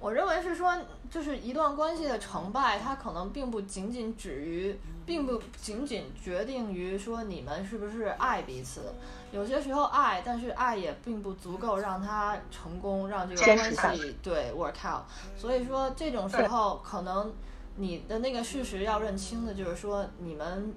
[0.00, 0.76] 我认为是说，
[1.08, 8.92] 就是一段关系的成败，它可能并不仅仅止于，并不仅仅决定于说你们是不是爱彼此。
[9.32, 13.42] 有些时候爱，但是爱也并不足够让它成功，让这个
[13.74, 15.04] 关系对 work out。
[15.38, 17.32] 所以说这种时候，可能
[17.76, 20.72] 你的那个事实要认清的就是说，你们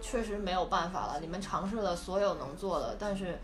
[0.00, 3.38] 确实没有办法了，你们尝试了所有能做的，但是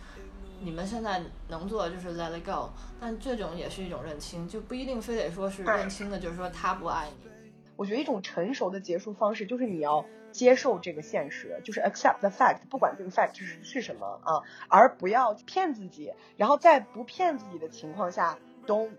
[0.62, 2.70] 你们现在能做的就是 let it go。
[2.98, 7.30] 但这种也是一种认清，就不一定非得说是认清的，就是说他不爱你。
[7.76, 16.12] 我觉得一种成熟的结束方式就是你要接受这个现实，就是 accept the fact，不管这个 fact 是是什么啊，而不要骗自己。
[16.36, 18.90] 然后在不骗自己的情况下，don't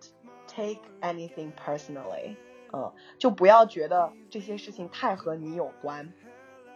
[0.47, 2.35] take anything personally，
[2.73, 6.11] 嗯，就不要觉得这些事情太和你有关，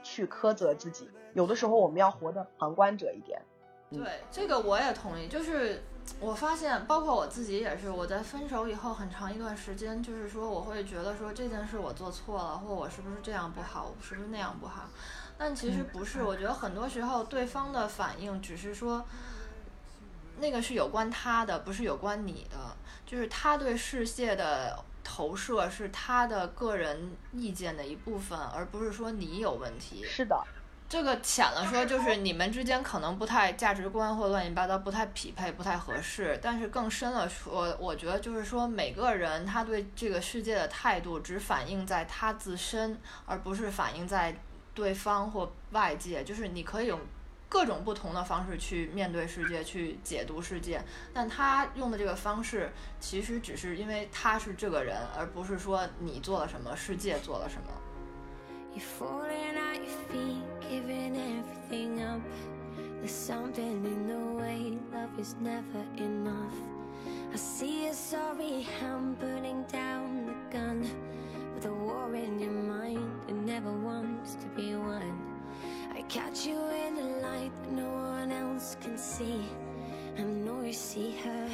[0.04, 1.10] 去苛责自己。
[1.34, 3.42] 有的时候我们要活得旁观者一点。
[3.92, 5.28] 嗯对，这个我也同意。
[5.28, 5.84] 就是
[6.20, 14.90] 我发现，包括我自己也是，我在分手以后很长一段时间，就是说我会觉得说这件事我做错了，或我是不是这样不好，我是不是那样不好。
[15.38, 19.06] 但其实不是，我觉得很多时候对方的反应只是说，
[20.40, 22.76] 那个是有关他的，不是有关你的，
[23.06, 24.84] 就是他对世界的。
[25.06, 30.04] 投射是他的个人意见的一部分，而不是说你有问题。
[30.04, 30.36] 是的，
[30.90, 36.38] 这个浅了说，就是你们之间可能不太价值观或乱七八糟不太匹配，不太合适。
[36.42, 44.36] 但是更深了说，我觉得就是说，每个人他对这个世界的态度只反映在他自身，而不是反映在
[44.74, 46.24] 对方或外界。
[46.24, 47.00] 就是你可以用
[47.48, 50.82] 各种不同的方式去面对世界，去解读世界。
[51.14, 57.68] 但他用的这个方式，其实只是因为他是这个人，而不是说你做了什么，世界做了什么。
[76.08, 79.42] Catch you in the light that no one else can see.
[80.18, 81.50] I know you see her,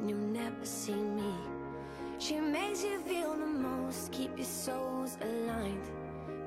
[0.00, 1.32] and you'll never see me.
[2.18, 5.84] She makes you feel the most, keep your souls aligned.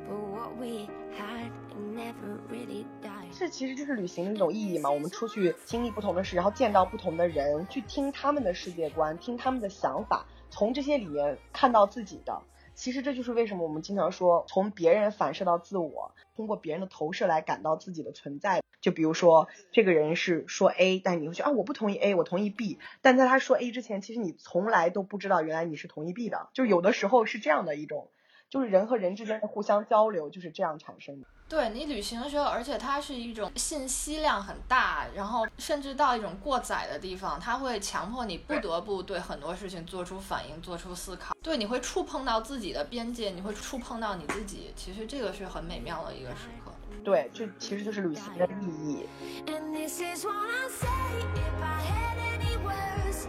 [0.07, 1.51] But what we had
[1.95, 3.37] never really died.
[3.37, 4.89] 这其实就是旅行的一种意义嘛。
[4.89, 12.41] 我们出去经历不同的事，然后见到不同的人，去听他们的世界观，听他们的想法，从这些里面看到自己的。
[12.77, 18.61] 其实这就是为什么我们经常说，从别人反射到自我，通过别人的投射来感到自己的存在。
[18.79, 22.77] 就比如说，这个人是说 A，但你会觉得啊，我不同意 A，我同意 B。
[23.01, 26.49] 但在他说 A 之前，其实你从来都不知道，原来你是同意 B 的。
[26.53, 28.11] 就有的时候是这样的一种，
[28.49, 31.27] 就是人和人之间的互相交流就是这样产生的。
[31.49, 41.33] 对你旅行的时候，而且它是一种信息量很大，然后甚至到一种过载的地方，它会强迫你不得不对很多事情做出反应、做出思考。
[41.41, 44.73] 对，你会触碰到自己的边界，你会触碰到你自己。
[44.75, 46.73] 其实这个是很美妙的一个时刻。
[47.01, 49.07] 对，这其实就是旅行的意义。
[49.45, 50.87] And this is what I say
[51.35, 53.27] if I had any words.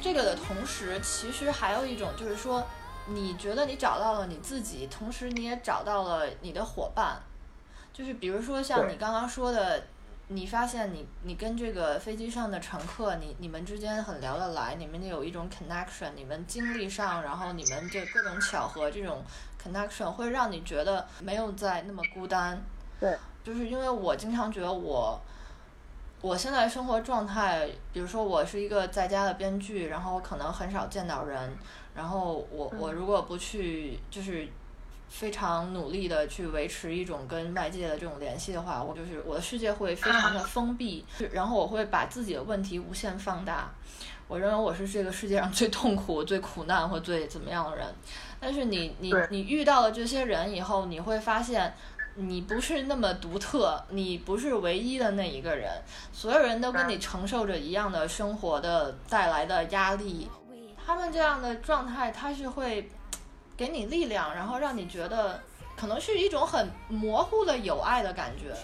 [0.00, 2.64] 这个的同时，其实还有一种就是说，
[3.06, 7.20] 你觉得你找到了你自己，同时你也找到了你的伙伴。
[7.92, 9.82] 就是比如说像你刚刚说的，
[10.28, 19.24] 你发现你你跟这个飞机上的乘客，你你们之间很聊得来，你们有一种 connection，你们经历上，然后你们这各种巧合这种
[19.64, 22.62] connection 会让你觉得没有再那么孤单。
[23.00, 25.18] 对，就是因为我经常觉得我。
[26.20, 31.54] 我现在生活状态，比如说我是一个在家的编剧，然后我可能很少见到人，
[31.94, 34.48] 然后我我如果不去就是
[35.14, 43.70] 非常努力的去维持一种跟外界的这种联系的话，我就是我的世界会非常的封闭，然后我会把自己的问题无限放大。
[44.26, 47.86] 我认为我是这个世界上最痛苦、最苦难或最怎么样的人，
[48.40, 51.72] 但是你你你遇到了这些人以后，你会发现。
[52.16, 55.68] 你不是那么独特，你不是唯一的那一个人，
[56.12, 60.28] 所有人都跟你承受着一样的生活的带来的压力。
[60.86, 62.88] 他们这样的状态，他是会
[63.56, 65.40] 给你力量，然后让你觉得
[65.76, 68.54] 可能是一种很模糊的有爱的感觉。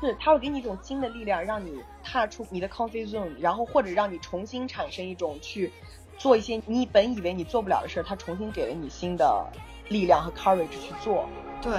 [0.00, 5.72] 是，他会给你一种新的力量，让你踏出你的 comfort zone，然后或者让你重新产生一种去
[6.16, 9.44] 做一些你本以为你做不了的事儿，它重新给了你新的
[9.88, 11.28] 力量和 courage 去做。
[11.60, 11.72] 对